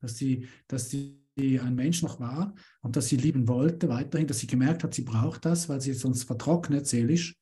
[0.00, 4.38] dass sie, dass sie ein Mensch noch war und dass sie lieben wollte weiterhin, dass
[4.38, 7.36] sie gemerkt hat, sie braucht das, weil sie sonst vertrocknet seelisch.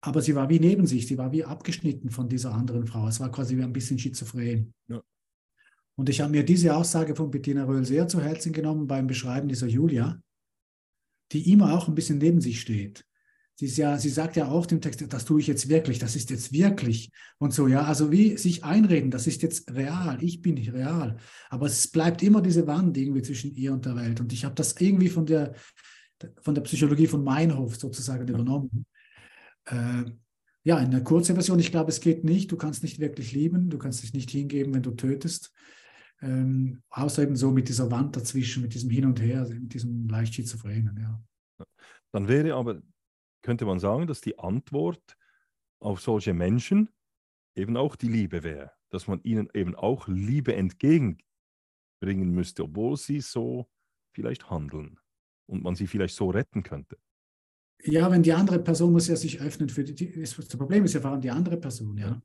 [0.00, 3.06] Aber sie war wie neben sich, sie war wie abgeschnitten von dieser anderen Frau.
[3.08, 4.74] Es war quasi wie ein bisschen schizophren.
[4.88, 5.02] Ja.
[5.96, 9.48] Und ich habe mir diese Aussage von Bettina Röhl sehr zu Herzen genommen beim Beschreiben
[9.48, 10.20] dieser Julia,
[11.32, 13.04] die immer auch ein bisschen neben sich steht.
[13.60, 16.30] Sie, ja, sie sagt ja auch dem Text, das tue ich jetzt wirklich, das ist
[16.30, 17.82] jetzt wirklich und so, ja.
[17.82, 21.16] Also wie sich einreden, das ist jetzt real, ich bin nicht real.
[21.50, 24.20] Aber es bleibt immer diese Wand irgendwie zwischen ihr und der Welt.
[24.20, 25.54] Und ich habe das irgendwie von der,
[26.40, 28.86] von der Psychologie von Meinhof sozusagen übernommen.
[29.64, 30.04] Äh,
[30.62, 33.70] ja, in einer kurzen Version, ich glaube, es geht nicht, du kannst nicht wirklich lieben,
[33.70, 35.52] du kannst dich nicht hingeben, wenn du tötest.
[36.22, 40.06] Ähm, außer eben so mit dieser Wand dazwischen, mit diesem Hin und Her, mit diesem
[40.06, 41.20] leicht schizophrenen, ja.
[42.12, 42.80] Dann wäre aber
[43.42, 45.16] könnte man sagen, dass die Antwort
[45.80, 46.90] auf solche Menschen
[47.54, 51.22] eben auch die Liebe wäre, dass man ihnen eben auch Liebe entgegenbringen
[52.30, 53.68] müsste, obwohl sie so
[54.12, 54.98] vielleicht handeln
[55.46, 56.98] und man sie vielleicht so retten könnte.
[57.84, 60.94] Ja, wenn die andere Person muss ja sich öffnen für die, die das Problem ist
[60.94, 62.20] ja vor allem die andere Person, ja.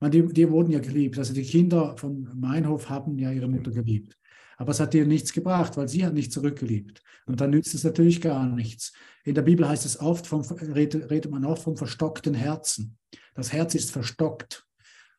[0.00, 0.08] ja.
[0.08, 1.16] Die, die wurden ja geliebt.
[1.16, 4.18] Also die Kinder von Meinhof haben ja ihre Mutter geliebt.
[4.62, 7.02] Aber es hat ihr nichts gebracht, weil sie hat nicht zurückgeliebt.
[7.26, 8.92] Und dann nützt es natürlich gar nichts.
[9.24, 12.96] In der Bibel heißt es oft, vom, redet, man oft vom verstockten Herzen.
[13.34, 14.64] Das Herz ist verstockt.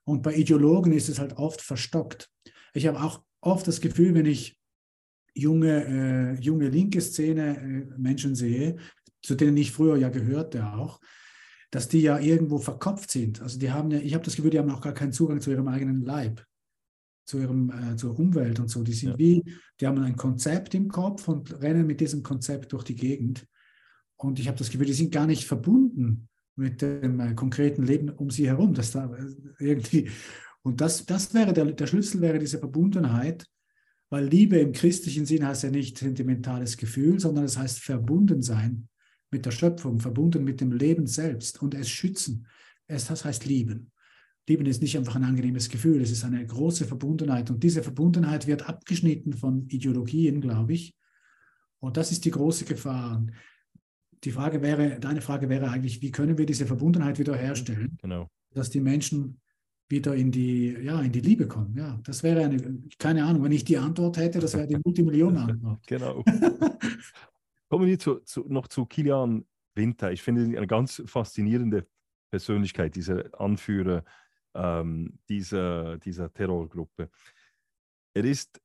[0.05, 2.29] Und bei Ideologen ist es halt oft verstockt.
[2.73, 4.57] Ich habe auch oft das Gefühl, wenn ich
[5.35, 8.77] junge, äh, junge linke Szene äh, Menschen sehe,
[9.21, 11.01] zu denen ich früher ja gehörte auch,
[11.69, 13.41] dass die ja irgendwo verkopft sind.
[13.41, 15.51] Also die haben ja, ich habe das Gefühl, die haben auch gar keinen Zugang zu
[15.51, 16.45] ihrem eigenen Leib
[17.25, 18.83] zu ihrem, äh, zur Umwelt und so.
[18.83, 19.17] Die sind ja.
[19.17, 19.43] wie,
[19.79, 23.47] die haben ein Konzept im Kopf und rennen mit diesem Konzept durch die Gegend.
[24.17, 28.09] Und ich habe das Gefühl, die sind gar nicht verbunden mit dem äh, konkreten Leben
[28.09, 28.73] um sie herum.
[28.73, 29.25] Das da äh,
[29.59, 30.09] irgendwie,
[30.61, 33.45] und das, das wäre der, der Schlüssel wäre diese Verbundenheit,
[34.09, 38.87] weil Liebe im christlichen Sinn heißt ja nicht sentimentales Gefühl, sondern es heißt verbunden sein
[39.31, 42.45] mit der Schöpfung, verbunden mit dem Leben selbst und es schützen.
[42.85, 43.91] Es, das heißt lieben.
[44.47, 47.49] Lieben ist nicht einfach ein angenehmes Gefühl, es ist eine große Verbundenheit.
[47.49, 50.93] Und diese Verbundenheit wird abgeschnitten von Ideologien, glaube ich.
[51.79, 53.25] Und das ist die große Gefahr.
[54.23, 58.29] Die Frage wäre, deine Frage wäre eigentlich, wie können wir diese Verbundenheit wiederherstellen, genau.
[58.51, 59.39] dass die Menschen
[59.89, 61.75] wieder in die, ja, in die Liebe kommen.
[61.77, 65.79] Ja, das wäre eine, keine Ahnung, wenn ich die Antwort hätte, das wäre die Multimillionen-Antwort.
[65.87, 66.23] genau.
[67.69, 70.11] Kommen wir zu, zu, noch zu Kilian Winter.
[70.11, 71.87] Ich finde ihn eine ganz faszinierende
[72.29, 74.03] Persönlichkeit, dieser Anführer
[74.53, 77.09] ähm, dieser, dieser Terrorgruppe.
[78.13, 78.61] Er ist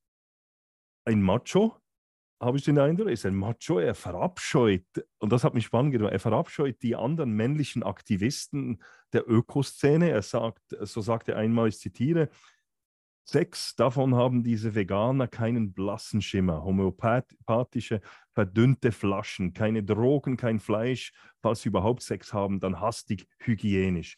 [1.05, 1.77] ein Macho,
[2.41, 4.85] habe ich den Eindruck, er ist ein Macho, er verabscheut,
[5.19, 8.83] und das hat mich spannend gemacht, er verabscheut die anderen männlichen Aktivisten
[9.13, 10.11] der Ökoszene.
[10.11, 12.29] Er sagt, so sagt er einmal, ich zitiere,
[13.31, 18.01] Sechs davon haben diese Veganer keinen blassen Schimmer, homöopathische,
[18.33, 21.13] verdünnte Flaschen, keine Drogen, kein Fleisch,
[21.43, 24.17] falls sie überhaupt Sex haben, dann hastig hygienisch.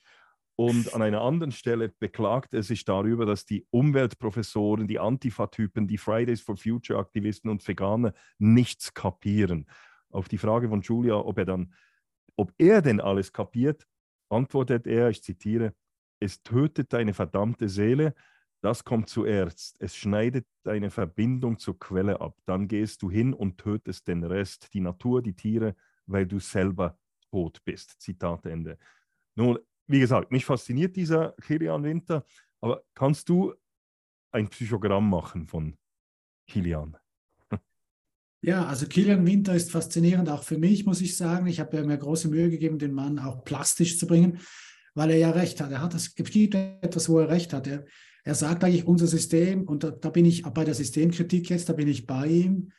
[0.60, 5.96] Und an einer anderen Stelle beklagt er sich darüber, dass die Umweltprofessoren, die Antifa-Typen, die
[5.96, 9.64] Fridays for Future-Aktivisten und Veganer nichts kapieren.
[10.10, 11.72] Auf die Frage von Julia, ob er dann,
[12.36, 13.86] ob er denn alles kapiert,
[14.28, 15.72] antwortet er, ich zitiere,
[16.18, 18.14] es tötet deine verdammte Seele,
[18.60, 19.80] das kommt zuerst.
[19.80, 22.36] Es schneidet deine Verbindung zur Quelle ab.
[22.44, 26.98] Dann gehst du hin und tötest den Rest, die Natur, die Tiere, weil du selber
[27.30, 27.98] tot bist.
[27.98, 28.76] Zitat Ende.
[29.36, 29.58] Nun,
[29.90, 32.24] wie gesagt, mich fasziniert dieser Kilian Winter,
[32.60, 33.54] aber kannst du
[34.30, 35.76] ein Psychogramm machen von
[36.46, 36.96] Kilian?
[38.42, 41.46] Ja, also Kilian Winter ist faszinierend, auch für mich, muss ich sagen.
[41.46, 44.40] Ich habe mir große Mühe gegeben, den Mann auch plastisch zu bringen,
[44.94, 45.70] weil er ja recht hat.
[45.70, 47.66] Er hat das, es gibt etwas, wo er recht hat.
[47.66, 47.84] Er,
[48.24, 51.74] er sagt eigentlich, unser System, und da, da bin ich bei der Systemkritik jetzt, da
[51.74, 52.72] bin ich bei ihm,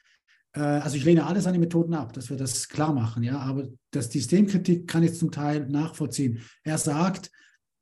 [0.60, 4.10] also ich lehne alle seine Methoden ab, dass wir das klar machen, ja, aber das,
[4.10, 6.42] die Systemkritik kann ich zum Teil nachvollziehen.
[6.64, 7.32] Er sagt,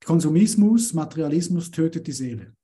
[0.05, 2.55] Konsumismus, Materialismus tötet die Seele.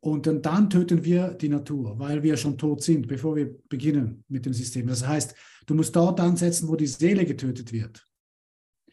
[0.00, 4.24] Und dann, dann töten wir die Natur, weil wir schon tot sind, bevor wir beginnen
[4.28, 4.86] mit dem System.
[4.86, 5.34] Das heißt,
[5.66, 8.06] du musst dort ansetzen, wo die Seele getötet wird.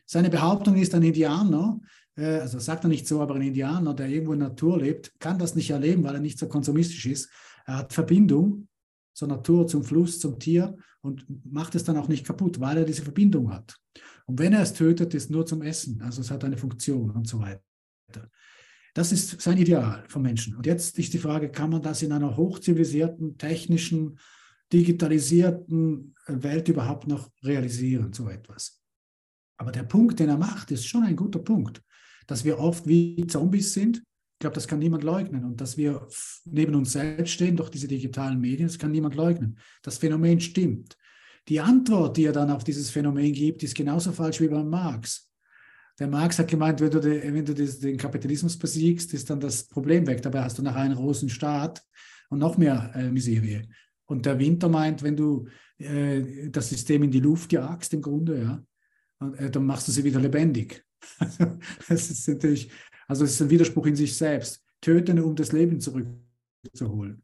[0.05, 1.79] Seine Behauptung ist, ein Indianer,
[2.17, 5.17] äh, also sagt er nicht so, aber ein Indianer, der irgendwo in der Natur lebt,
[5.19, 7.29] kann das nicht erleben, weil er nicht so konsumistisch ist.
[7.65, 8.66] Er hat Verbindung
[9.17, 12.85] zur Natur, zum Fluss, zum Tier und macht es dann auch nicht kaputt, weil er
[12.85, 13.75] diese Verbindung hat.
[14.27, 17.27] Und wenn er es tötet, ist nur zum Essen, also es hat eine Funktion und
[17.27, 17.63] so weiter.
[18.93, 20.55] Das ist sein Ideal vom Menschen.
[20.55, 24.19] Und jetzt ist die Frage, kann man das in einer hochzivilisierten, technischen,
[24.71, 28.83] digitalisierten Welt überhaupt noch realisieren, so etwas?
[29.57, 31.81] Aber der Punkt, den er macht, ist schon ein guter Punkt,
[32.27, 34.03] dass wir oft wie Zombies sind,
[34.37, 35.45] Ich glaube, das kann niemand leugnen.
[35.45, 36.07] Und dass wir
[36.45, 39.57] neben uns selbst stehen durch diese digitalen Medien, das kann niemand leugnen.
[39.81, 40.95] Das Phänomen stimmt.
[41.47, 45.27] Die Antwort, die er dann auf dieses Phänomen gibt, ist genauso falsch wie beim Marx.
[45.97, 49.63] Der Marx hat gemeint, wenn du, de, wenn du den Kapitalismus besiegst, ist dann das
[49.63, 50.21] Problem weg.
[50.21, 51.83] Dabei hast du nachher einen großen Staat
[52.29, 53.67] und noch mehr äh, Miserie.
[54.05, 55.47] Und der Winter meint, wenn du
[55.79, 58.63] äh, das System in die Luft jagst, im Grunde, ja,
[59.19, 60.85] und, äh, dann machst du sie wieder lebendig.
[61.89, 62.69] das ist natürlich,
[63.07, 64.63] also es ist ein Widerspruch in sich selbst.
[64.81, 67.23] Töten, um das Leben zurückzuholen.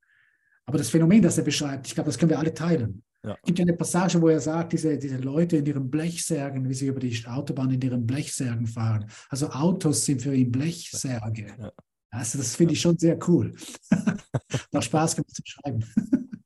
[0.66, 3.04] Aber das Phänomen, das er beschreibt, ich glaube, das können wir alle teilen.
[3.24, 3.36] Ja.
[3.36, 6.74] Es gibt ja eine Passage, wo er sagt, diese, diese Leute in ihren Blechsärgen, wie
[6.74, 9.10] sie über die Autobahn in ihren Blechsärgen fahren.
[9.30, 11.48] Also Autos sind für ihn Blechsärge.
[11.58, 11.72] Ja.
[12.12, 13.56] Also das finde ich schon sehr cool.
[14.72, 15.86] Macht Spaß gemacht zu schreiben.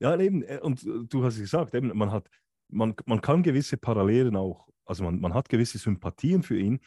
[0.00, 2.28] ja, eben, äh, und äh, du hast gesagt, eben, man, hat,
[2.68, 6.80] man, man kann gewisse Parallelen auch, also man, man hat gewisse Sympathien für ihn.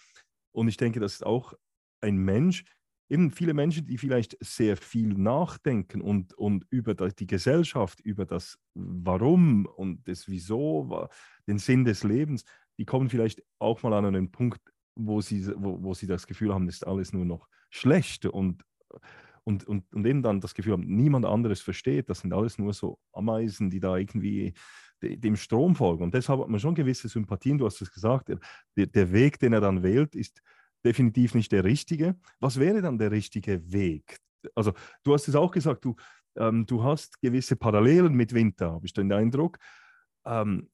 [0.52, 1.54] Und ich denke, das ist auch
[2.02, 2.64] ein Mensch,
[3.10, 8.58] eben viele Menschen, die vielleicht sehr viel nachdenken und, und über die Gesellschaft, über das
[8.74, 11.08] Warum und das Wieso,
[11.48, 12.44] den Sinn des Lebens,
[12.78, 14.62] die kommen vielleicht auch mal an einen Punkt,
[14.96, 18.64] wo sie, wo, wo sie das Gefühl haben, ist alles nur noch schlecht und,
[19.44, 22.74] und, und, und eben dann das Gefühl haben, niemand anderes versteht, das sind alles nur
[22.74, 24.54] so Ameisen, die da irgendwie
[25.02, 26.04] dem Strom folgen.
[26.04, 28.30] Und deshalb hat man schon gewisse Sympathien, du hast es gesagt,
[28.76, 30.42] der, der Weg, den er dann wählt, ist
[30.88, 32.16] definitiv nicht der richtige.
[32.40, 34.20] Was wäre dann der richtige Weg?
[34.56, 34.72] Also
[35.04, 35.96] du hast es auch gesagt, du,
[36.38, 39.58] ähm, du hast gewisse Parallelen mit Winter, habe ich den Eindruck.
[40.26, 40.70] Ähm,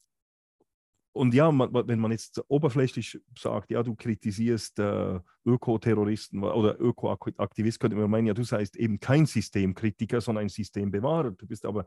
[1.16, 7.80] und ja, man, wenn man jetzt oberflächlich sagt, ja, du kritisierst äh, Ökoterroristen oder Ökoaktivist,
[7.80, 11.32] könnte man meinen, ja, du seist eben kein Systemkritiker, sondern ein Systembewahrer.
[11.32, 11.86] Du bist aber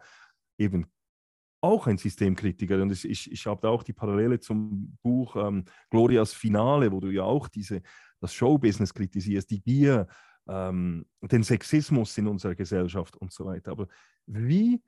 [0.58, 0.86] eben
[1.66, 2.80] auch ein Systemkritiker.
[2.80, 7.10] Und ich, ich habe da auch die Parallele zum Buch ähm, Glorias Finale, wo du
[7.10, 7.82] ja auch diese
[8.20, 10.06] das Showbusiness kritisierst, die Gier,
[10.48, 13.72] ähm, den Sexismus in unserer Gesellschaft und so weiter.
[13.72, 13.88] Aber
[14.26, 14.82] wie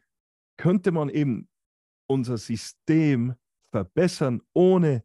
[0.57, 1.49] könnte man eben
[2.07, 3.35] unser System
[3.71, 5.03] verbessern, ohne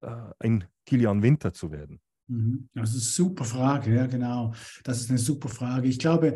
[0.00, 2.00] äh, ein Kilian Winter zu werden?
[2.28, 2.68] Mhm.
[2.74, 4.54] Das ist eine super Frage, ja genau.
[4.84, 5.88] Das ist eine super Frage.
[5.88, 6.34] Ich glaube,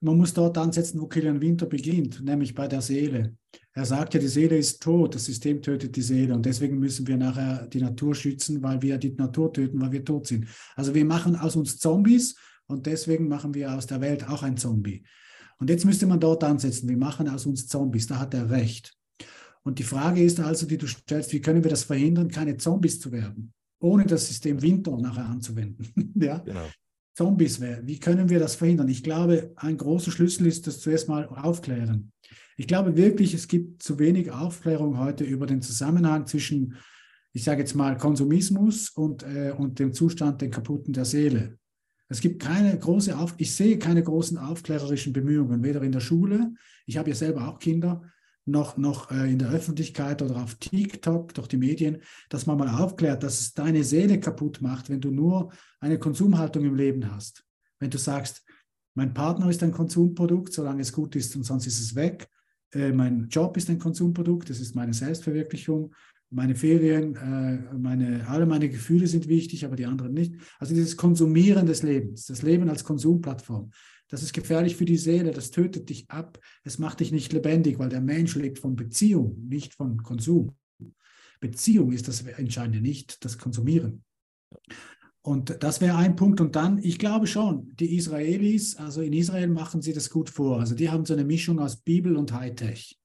[0.00, 3.36] man muss dort ansetzen, wo Kilian Winter beginnt, nämlich bei der Seele.
[3.72, 7.06] Er sagt ja, die Seele ist tot, das System tötet die Seele und deswegen müssen
[7.06, 10.46] wir nachher die Natur schützen, weil wir die Natur töten, weil wir tot sind.
[10.76, 14.56] Also wir machen aus uns Zombies und deswegen machen wir aus der Welt auch ein
[14.56, 15.04] Zombie.
[15.58, 18.94] Und jetzt müsste man dort ansetzen, wir machen aus uns Zombies, da hat er recht.
[19.62, 22.98] Und die Frage ist also, die du stellst, wie können wir das verhindern, keine Zombies
[22.98, 23.52] zu werden?
[23.82, 26.12] ohne das System Winter nachher anzuwenden.
[26.14, 26.38] ja?
[26.38, 26.66] Genau.
[27.14, 27.86] Zombies wäre.
[27.86, 28.88] Wie können wir das verhindern?
[28.88, 32.12] Ich glaube, ein großer Schlüssel ist das zuerst mal aufklären.
[32.56, 36.76] Ich glaube wirklich, es gibt zu wenig Aufklärung heute über den Zusammenhang zwischen,
[37.32, 41.58] ich sage jetzt mal, Konsumismus und, äh, und dem Zustand der kaputten der Seele.
[42.08, 46.52] Es gibt keine große Auf ich sehe keine großen aufklärerischen Bemühungen, weder in der Schule,
[46.86, 48.02] ich habe ja selber auch Kinder,
[48.44, 52.68] noch, noch äh, in der Öffentlichkeit oder auf TikTok durch die Medien, dass man mal
[52.68, 57.44] aufklärt, dass es deine Seele kaputt macht, wenn du nur eine Konsumhaltung im Leben hast.
[57.78, 58.44] Wenn du sagst,
[58.94, 62.28] mein Partner ist ein Konsumprodukt, solange es gut ist und sonst ist es weg.
[62.72, 65.94] Äh, mein Job ist ein Konsumprodukt, das ist meine Selbstverwirklichung.
[66.34, 70.34] Meine Ferien, äh, meine, alle meine Gefühle sind wichtig, aber die anderen nicht.
[70.58, 73.70] Also dieses Konsumieren des Lebens, das Leben als Konsumplattform.
[74.12, 77.78] Das ist gefährlich für die Seele, das tötet dich ab, es macht dich nicht lebendig,
[77.78, 80.54] weil der Mensch lebt von Beziehung, nicht von Konsum.
[81.40, 84.04] Beziehung ist das Entscheidende, nicht das Konsumieren.
[85.22, 86.42] Und das wäre ein Punkt.
[86.42, 90.60] Und dann, ich glaube schon, die Israelis, also in Israel machen sie das gut vor.
[90.60, 93.00] Also die haben so eine Mischung aus Bibel und Hightech.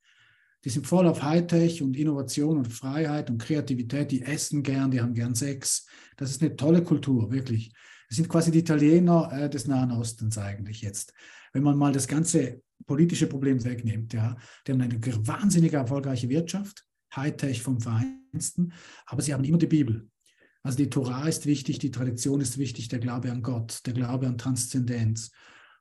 [0.66, 4.12] Die sind voll auf Hightech und Innovation und Freiheit und Kreativität.
[4.12, 5.88] Die essen gern, die haben gern Sex.
[6.18, 7.72] Das ist eine tolle Kultur, wirklich.
[8.08, 11.14] Das sind quasi die Italiener äh, des Nahen Ostens eigentlich jetzt.
[11.54, 14.36] Wenn man mal das ganze politische Problem wegnimmt, ja,
[14.66, 16.86] die haben eine wahnsinnig erfolgreiche Wirtschaft,
[17.16, 18.74] Hightech vom Feinsten,
[19.06, 20.10] aber sie haben immer die Bibel.
[20.64, 24.28] Also die Torah ist wichtig, die Tradition ist wichtig, der Glaube an Gott, der Glaube
[24.28, 25.32] an Transzendenz.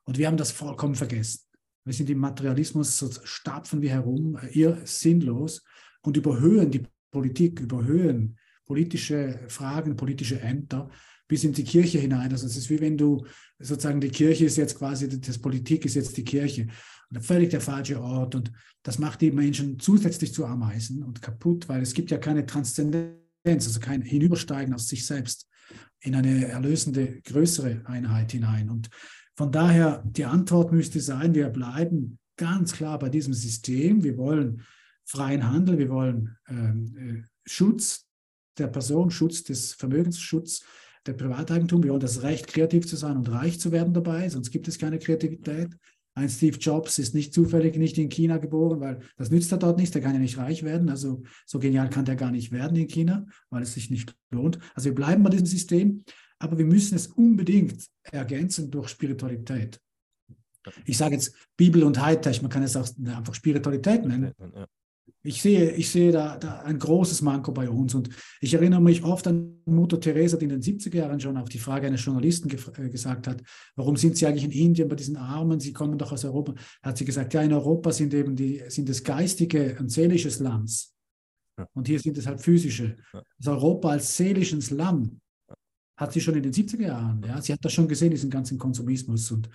[0.04, 1.40] Und wir haben das vollkommen vergessen.
[1.84, 5.64] Wir sind im Materialismus, so stapfen wir herum, äh, ihr sinnlos
[6.02, 10.90] und überhöhen die Politik, überhöhen politische Fragen, politische Ämter
[11.28, 12.30] bis in die Kirche hinein.
[12.32, 13.26] Also es ist wie wenn du
[13.58, 16.68] sozusagen die Kirche ist jetzt quasi, das Politik ist jetzt die Kirche.
[17.10, 18.34] Und völlig der falsche Ort.
[18.34, 18.52] Und
[18.82, 23.18] das macht die Menschen zusätzlich zu Ameisen und kaputt, weil es gibt ja keine Transzendenz,
[23.44, 25.48] also kein Hinübersteigen aus sich selbst
[26.00, 28.70] in eine erlösende, größere Einheit hinein.
[28.70, 28.90] Und
[29.36, 34.02] von daher, die Antwort müsste sein, wir bleiben ganz klar bei diesem System.
[34.02, 34.62] Wir wollen
[35.04, 38.06] freien Handel, wir wollen ähm, äh, Schutz
[38.58, 40.62] der Person, Schutz des Vermögensschutz,
[41.06, 44.50] der Privateigentum, wir wollen das Recht, kreativ zu sein und reich zu werden dabei, sonst
[44.50, 45.70] gibt es keine Kreativität.
[46.14, 49.78] Ein Steve Jobs ist nicht zufällig nicht in China geboren, weil das nützt er dort
[49.78, 50.88] nicht, der kann ja nicht reich werden.
[50.88, 54.58] Also so genial kann der gar nicht werden in China, weil es sich nicht lohnt.
[54.74, 56.04] Also wir bleiben bei diesem System,
[56.38, 59.78] aber wir müssen es unbedingt ergänzen durch Spiritualität.
[60.86, 64.32] Ich sage jetzt Bibel und Hightech, man kann es auch einfach Spiritualität nennen.
[65.26, 68.10] Ich sehe, ich sehe da, da, ein großes Manko bei uns und
[68.40, 71.58] ich erinnere mich oft an Mutter Teresa, die in den 70er Jahren schon auf die
[71.58, 73.42] Frage eines Journalisten ge äh, gesagt hat,
[73.74, 75.58] warum sind Sie eigentlich in Indien bei diesen Armen?
[75.58, 76.54] Sie kommen doch aus Europa.
[76.80, 80.94] Hat sie gesagt, ja, in Europa sind eben die, sind es geistige und seelisches Lands.
[81.58, 81.66] Ja.
[81.74, 82.96] Und hier sind es halt physische.
[83.12, 83.22] Ja.
[83.38, 85.18] Also Europa als seelisches Land
[85.96, 87.24] hat sie schon in den 70er Jahren.
[87.26, 89.48] Ja, sie hat das schon gesehen, diesen ganzen Konsumismus und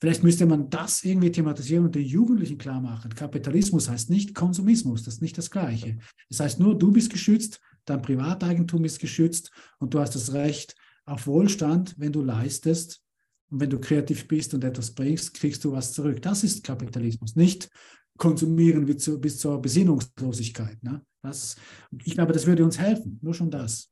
[0.00, 3.14] Vielleicht müsste man das irgendwie thematisieren und den Jugendlichen klar machen.
[3.14, 5.98] Kapitalismus heißt nicht Konsumismus, das ist nicht das Gleiche.
[6.30, 10.74] Das heißt nur, du bist geschützt, dein Privateigentum ist geschützt und du hast das Recht
[11.04, 13.02] auf Wohlstand, wenn du leistest.
[13.50, 16.22] Und wenn du kreativ bist und etwas bringst, kriegst du was zurück.
[16.22, 17.68] Das ist Kapitalismus, nicht
[18.16, 20.82] konsumieren bis zur, bis zur Besinnungslosigkeit.
[20.82, 21.04] Ne?
[21.22, 21.56] Das,
[22.04, 23.90] ich glaube, das würde uns helfen, nur schon das.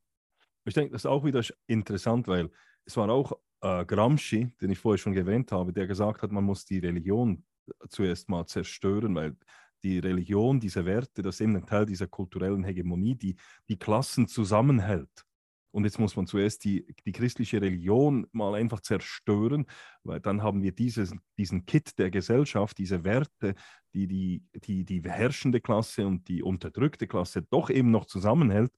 [0.64, 2.50] Ich denke, das ist auch wieder interessant, weil
[2.84, 6.44] es war auch äh, Gramsci, den ich vorher schon erwähnt habe, der gesagt hat, man
[6.44, 7.44] muss die Religion
[7.88, 9.36] zuerst mal zerstören, weil
[9.82, 13.36] die Religion, diese Werte, das ist eben ein Teil dieser kulturellen Hegemonie, die
[13.68, 15.24] die Klassen zusammenhält.
[15.70, 19.66] Und jetzt muss man zuerst die, die christliche Religion mal einfach zerstören,
[20.02, 23.54] weil dann haben wir dieses, diesen Kit der Gesellschaft, diese Werte,
[23.92, 28.72] die die, die die herrschende Klasse und die unterdrückte Klasse doch eben noch zusammenhält.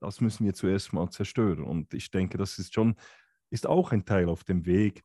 [0.00, 1.64] Das müssen wir zuerst mal zerstören.
[1.64, 2.94] Und ich denke, das ist schon
[3.50, 5.02] ist auch ein Teil auf dem Weg,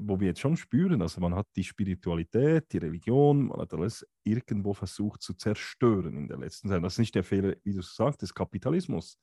[0.00, 4.06] wo wir jetzt schon spüren, also man hat die Spiritualität, die Religion, man hat alles
[4.24, 6.82] irgendwo versucht zu zerstören in der letzten Zeit.
[6.82, 9.18] Das ist nicht der Fehler, wie du sagst, des Kapitalismus.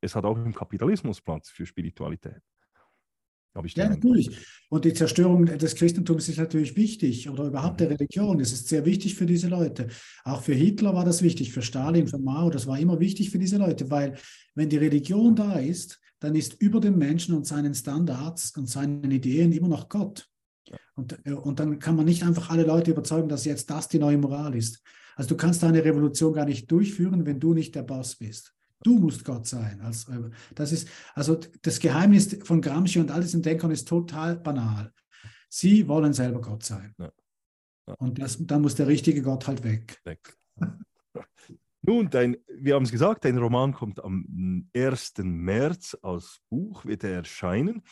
[0.00, 2.40] Es hat auch im Kapitalismus Platz für Spiritualität.
[3.74, 4.44] ja, natürlich.
[4.70, 7.96] Und die Zerstörung des Christentums ist natürlich wichtig oder überhaupt der mhm.
[7.96, 8.40] Religion.
[8.40, 9.88] Es ist sehr wichtig für diese Leute.
[10.24, 13.38] Auch für Hitler war das wichtig, für Stalin, für Mao, das war immer wichtig für
[13.38, 14.16] diese Leute, weil
[14.54, 19.10] wenn die Religion da ist, dann ist über dem Menschen und seinen Standards und seinen
[19.10, 20.28] Ideen immer noch Gott.
[20.94, 23.98] Und, äh, und dann kann man nicht einfach alle Leute überzeugen, dass jetzt das die
[23.98, 24.82] neue Moral ist.
[25.16, 28.54] Also du kannst deine Revolution gar nicht durchführen, wenn du nicht der Boss bist.
[28.84, 29.80] Du musst Gott sein.
[29.80, 34.92] Also, das ist, also das Geheimnis von Gramsci und all diesen Denkern ist total banal.
[35.48, 36.94] Sie wollen selber Gott sein.
[36.98, 37.12] Ja.
[37.88, 37.94] Ja.
[37.94, 40.00] Und das, dann muss der richtige Gott halt weg.
[40.04, 40.36] weg.
[41.84, 45.14] Nun, dein, wir haben es gesagt, dein Roman kommt am 1.
[45.18, 47.82] März als Buch, wird er erscheinen.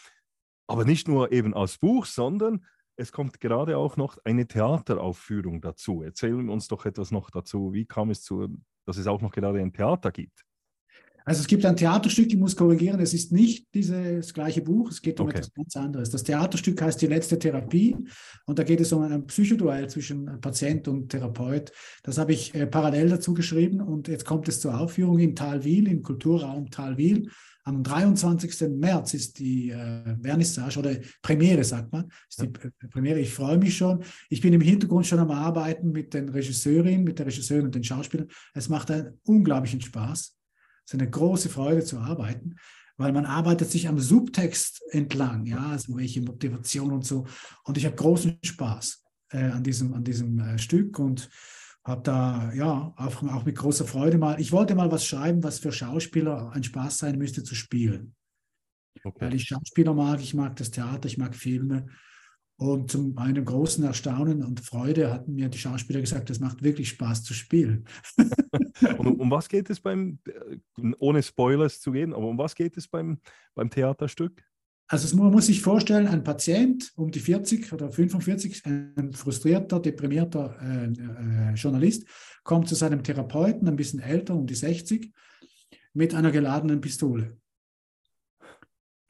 [0.69, 2.65] Aber nicht nur eben als Buch, sondern
[2.95, 6.03] es kommt gerade auch noch eine Theateraufführung dazu.
[6.03, 7.73] Erzählen uns doch etwas noch dazu.
[7.73, 10.45] Wie kam es zu, dass es auch noch gerade ein Theater gibt?
[11.25, 15.03] Also es gibt ein Theaterstück, ich muss korrigieren, es ist nicht dieses gleiche Buch, es
[15.03, 15.39] geht um okay.
[15.39, 16.11] etwas ganz anderes.
[16.11, 17.97] Das Theaterstück heißt Die letzte Therapie
[18.47, 21.73] und da geht es um ein Psychoduell zwischen Patient und Therapeut.
[22.03, 25.89] Das habe ich äh, parallel dazu geschrieben und jetzt kommt es zur Aufführung in Talwil,
[25.89, 27.29] im Kulturraum Talwil.
[27.65, 28.69] Am 23.
[28.71, 32.11] März ist die äh, Vernissage oder Premiere, sagt man.
[32.29, 32.89] Ist die ja.
[32.91, 33.21] Premiere.
[33.21, 34.03] Ich freue mich schon.
[34.31, 37.85] Ich bin im Hintergrund schon am Arbeiten mit den Regisseurinnen, mit der Regisseurin und den
[37.85, 38.29] Schauspielern.
[38.55, 40.40] Es macht einen unglaublichen Spaß.
[40.91, 42.57] Es ist eine große Freude zu arbeiten,
[42.97, 47.29] weil man arbeitet sich am Subtext entlang, ja, also welche Motivation und so.
[47.63, 51.31] Und ich habe großen Spaß äh, an diesem, an diesem äh, Stück und
[51.85, 55.61] habe da ja auch, auch mit großer Freude mal, ich wollte mal was schreiben, was
[55.61, 58.17] für Schauspieler ein Spaß sein müsste zu spielen.
[59.05, 59.27] Okay.
[59.27, 61.87] Weil ich Schauspieler mag, ich mag das Theater, ich mag Filme
[62.61, 66.91] und zu meinem großen Erstaunen und Freude hatten mir die Schauspieler gesagt, das macht wirklich
[66.91, 67.87] Spaß zu spielen.
[68.99, 72.77] und um was geht es beim, äh, ohne Spoilers zu gehen, aber um was geht
[72.77, 73.19] es beim,
[73.55, 74.45] beim Theaterstück?
[74.89, 80.59] Also man muss sich vorstellen, ein Patient um die 40 oder 45, ein frustrierter, deprimierter
[80.61, 82.07] äh, äh, Journalist,
[82.43, 85.11] kommt zu seinem Therapeuten, ein bisschen älter, um die 60,
[85.95, 87.39] mit einer geladenen Pistole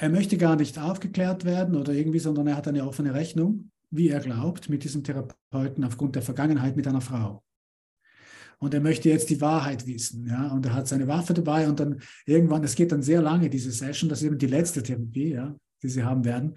[0.00, 4.08] er möchte gar nicht aufgeklärt werden oder irgendwie, sondern er hat eine offene Rechnung, wie
[4.08, 7.42] er glaubt, mit diesem Therapeuten aufgrund der Vergangenheit mit einer Frau.
[8.58, 11.80] Und er möchte jetzt die Wahrheit wissen, ja, und er hat seine Waffe dabei und
[11.80, 15.34] dann irgendwann, es geht dann sehr lange, diese Session, das ist eben die letzte Therapie,
[15.34, 16.54] ja, die sie haben werden.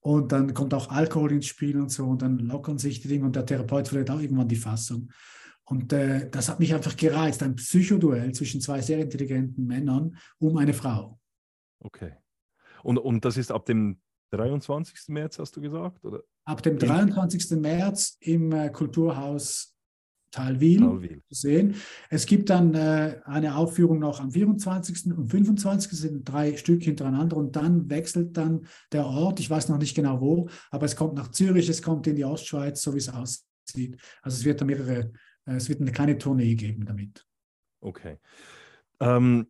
[0.00, 3.26] Und dann kommt auch Alkohol ins Spiel und so und dann lockern sich die Dinge
[3.26, 5.10] und der Therapeut verliert auch irgendwann die Fassung.
[5.64, 10.56] Und äh, das hat mich einfach gereizt, ein Psychoduell zwischen zwei sehr intelligenten Männern um
[10.56, 11.18] eine Frau.
[11.80, 12.14] Okay.
[12.86, 13.98] Und, und das ist ab dem
[14.30, 15.08] 23.
[15.08, 16.04] März, hast du gesagt?
[16.04, 16.22] Oder?
[16.44, 17.58] Ab dem 23.
[17.58, 19.76] März im äh, Kulturhaus
[20.30, 21.22] Talwil, Talwil.
[21.28, 21.74] zu sehen.
[22.10, 25.06] Es gibt dann äh, eine Aufführung noch am 24.
[25.16, 25.90] und 25.
[25.90, 29.40] Das sind drei Stück hintereinander und dann wechselt dann der Ort.
[29.40, 32.24] Ich weiß noch nicht genau wo, aber es kommt nach Zürich, es kommt in die
[32.24, 34.00] Ostschweiz, so wie es aussieht.
[34.22, 35.12] Also es wird da mehrere,
[35.44, 37.26] äh, es wird eine kleine Tournee geben damit.
[37.80, 38.18] Okay.
[39.00, 39.48] Ähm,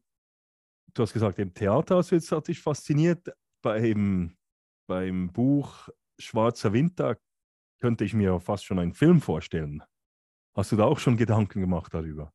[0.99, 3.32] du hast gesagt, im Theater hat dich fasziniert.
[3.62, 4.36] Beim,
[4.86, 5.88] beim Buch
[6.18, 7.16] Schwarzer Winter
[7.80, 9.82] könnte ich mir fast schon einen Film vorstellen.
[10.55, 12.32] Hast du da auch schon Gedanken gemacht darüber?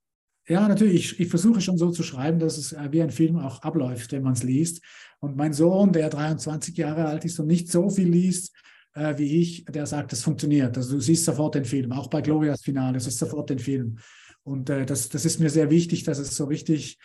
[0.47, 1.13] Ja, natürlich.
[1.13, 4.11] Ich, ich, versuche schon so zu schreiben, dass es äh, wie ein Film auch abläuft,
[4.11, 4.83] wenn man es liest.
[5.19, 8.53] Und mein Sohn, der 23 Jahre alt ist und nicht so viel liest
[8.93, 10.77] äh, wie ich, der sagt, das funktioniert.
[10.77, 13.97] Also du siehst sofort den Film, auch bei Glorias Finale, du siehst sofort den Film.
[14.43, 16.97] Und äh, das, das ist mir sehr wichtig, dass es so richtig,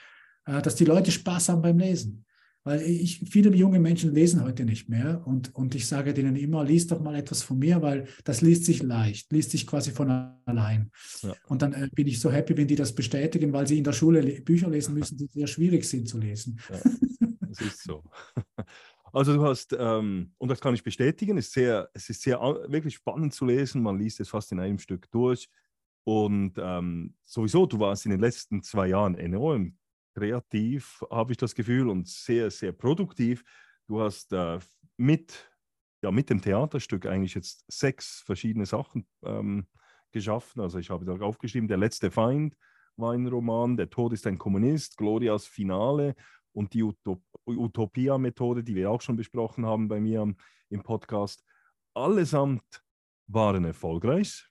[0.46, 2.24] dass die Leute Spaß haben beim Lesen.
[2.66, 6.64] Weil ich, viele junge Menschen lesen heute nicht mehr und, und ich sage denen immer,
[6.64, 10.10] lies doch mal etwas von mir, weil das liest sich leicht, liest sich quasi von
[10.46, 10.90] allein.
[11.22, 11.32] Ja.
[11.46, 13.92] Und dann äh, bin ich so happy, wenn die das bestätigen, weil sie in der
[13.92, 16.58] Schule le Bücher lesen müssen, die sehr schwierig sind zu lesen.
[16.68, 16.80] Ja,
[17.40, 18.02] das ist so.
[19.12, 22.38] Also du hast, ähm, und das kann ich bestätigen, ist sehr, es ist sehr
[22.68, 25.48] wirklich spannend zu lesen, man liest es fast in einem Stück durch.
[26.04, 29.78] Und ähm, sowieso, du warst in den letzten zwei Jahren enorm
[30.16, 33.44] kreativ, habe ich das Gefühl, und sehr, sehr produktiv.
[33.86, 34.58] Du hast äh,
[34.96, 35.50] mit,
[36.02, 39.66] ja, mit dem Theaterstück eigentlich jetzt sechs verschiedene Sachen ähm,
[40.12, 40.62] geschaffen.
[40.62, 42.56] Also ich habe da aufgeschrieben, Der letzte Feind
[42.96, 46.14] war ein Roman, Der Tod ist ein Kommunist, Glorias Finale
[46.52, 50.34] und die Utop Utopia-Methode, die wir auch schon besprochen haben bei mir
[50.70, 51.44] im Podcast.
[51.94, 52.82] Allesamt
[53.28, 54.48] waren erfolgreich.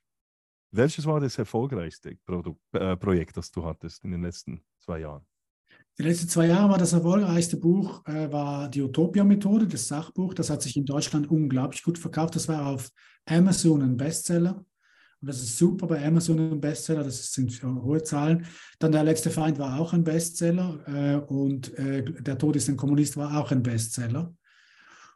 [0.70, 5.26] Welches war das erfolgreichste Produkt, äh, Projekt, das du hattest in den letzten zwei Jahren?
[5.98, 10.34] Die letzten zwei Jahre war das erfolgreichste Buch, äh, war die Utopia-Methode, das Sachbuch.
[10.34, 12.36] Das hat sich in Deutschland unglaublich gut verkauft.
[12.36, 12.90] Das war auf
[13.24, 14.64] Amazon ein Bestseller.
[15.22, 18.44] Und das ist super bei Amazon ein Bestseller, das sind hohe Zahlen.
[18.78, 22.76] Dann der letzte Feind war auch ein Bestseller äh, und äh, der Tod ist ein
[22.76, 24.34] Kommunist war auch ein Bestseller.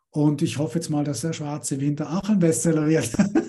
[0.09, 3.11] Und ich hoffe jetzt mal, dass der Schwarze Winter auch ein Bestseller wird.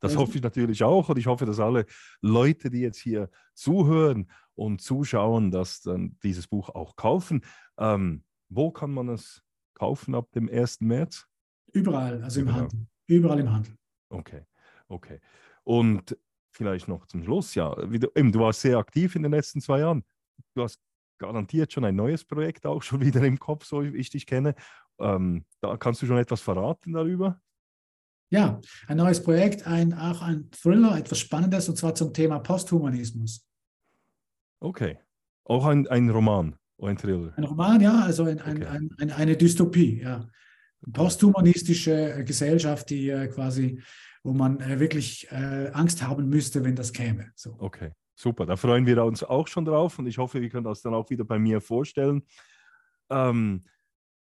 [0.00, 1.86] das hoffe ich natürlich auch und ich hoffe, dass alle
[2.20, 7.42] Leute, die jetzt hier zuhören und zuschauen, dass dann dieses Buch auch kaufen.
[7.78, 9.42] Ähm, wo kann man es
[9.74, 10.80] kaufen ab dem 1.
[10.80, 11.26] März?
[11.72, 12.86] Überall, also im Handel.
[13.06, 13.74] Überall im Handel.
[14.10, 14.44] Okay,
[14.88, 15.20] okay.
[15.64, 16.16] Und
[16.50, 19.80] vielleicht noch zum Schluss, ja, du, eben, du warst sehr aktiv in den letzten zwei
[19.80, 20.04] Jahren.
[20.54, 20.80] Du hast
[21.18, 24.54] garantiert schon ein neues Projekt auch schon wieder im Kopf, so wie ich dich kenne.
[24.98, 27.40] Ähm, da kannst du schon etwas verraten darüber?
[28.30, 33.46] Ja, ein neues Projekt, ein, auch ein Thriller, etwas Spannendes, und zwar zum Thema Posthumanismus.
[34.60, 34.98] Okay.
[35.44, 37.32] Auch ein, ein Roman ein Thriller?
[37.36, 38.66] Ein Roman, ja, also ein, okay.
[38.66, 40.28] ein, ein, eine Dystopie, ja.
[40.92, 43.82] Posthumanistische Gesellschaft, die äh, quasi,
[44.22, 47.32] wo man äh, wirklich äh, Angst haben müsste, wenn das käme.
[47.34, 47.56] So.
[47.58, 48.46] Okay, super.
[48.46, 51.10] Da freuen wir uns auch schon drauf und ich hoffe, wir können das dann auch
[51.10, 52.22] wieder bei mir vorstellen.
[53.10, 53.64] Ähm,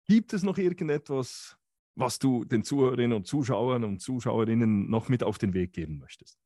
[0.06, 1.58] gibt es noch irgendetwas,
[1.96, 6.38] was du den Zuhörerinnen und Zuschauern und Zuschauerinnen noch mit auf den Weg geben möchtest?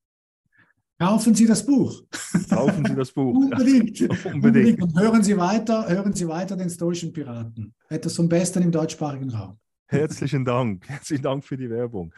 [0.98, 2.02] Kaufen Sie das Buch.
[2.50, 3.34] Kaufen Sie das Buch.
[3.34, 4.26] Unbedingt.
[4.26, 4.82] Unbedingt.
[4.82, 7.74] Und hören Sie weiter, hören Sie weiter den stoischen Piraten.
[7.88, 9.58] Etwas zum Besten im deutschsprachigen Raum.
[9.86, 10.88] Herzlichen Dank.
[10.88, 12.14] Herzlichen Dank für die Werbung.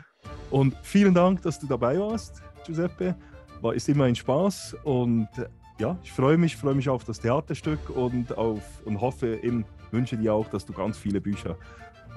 [0.51, 3.17] Und vielen Dank, dass du dabei warst, Giuseppe.
[3.61, 5.29] War ist immer ein Spaß und
[5.79, 10.17] ja, ich freue mich, freue mich auf das Theaterstück und auf und hoffe eben, wünsche
[10.17, 11.57] dir auch, dass du ganz viele Bücher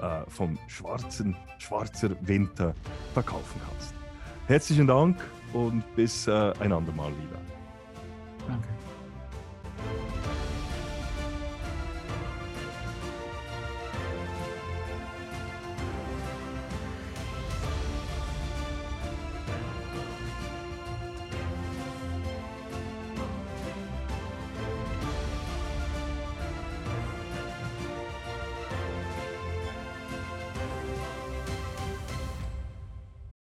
[0.00, 2.74] äh, vom schwarzen Schwarzer Winter
[3.14, 3.94] verkaufen kannst.
[4.46, 5.16] Herzlichen Dank
[5.54, 7.40] und bis äh, ein andermal wieder.
[8.46, 8.68] Danke.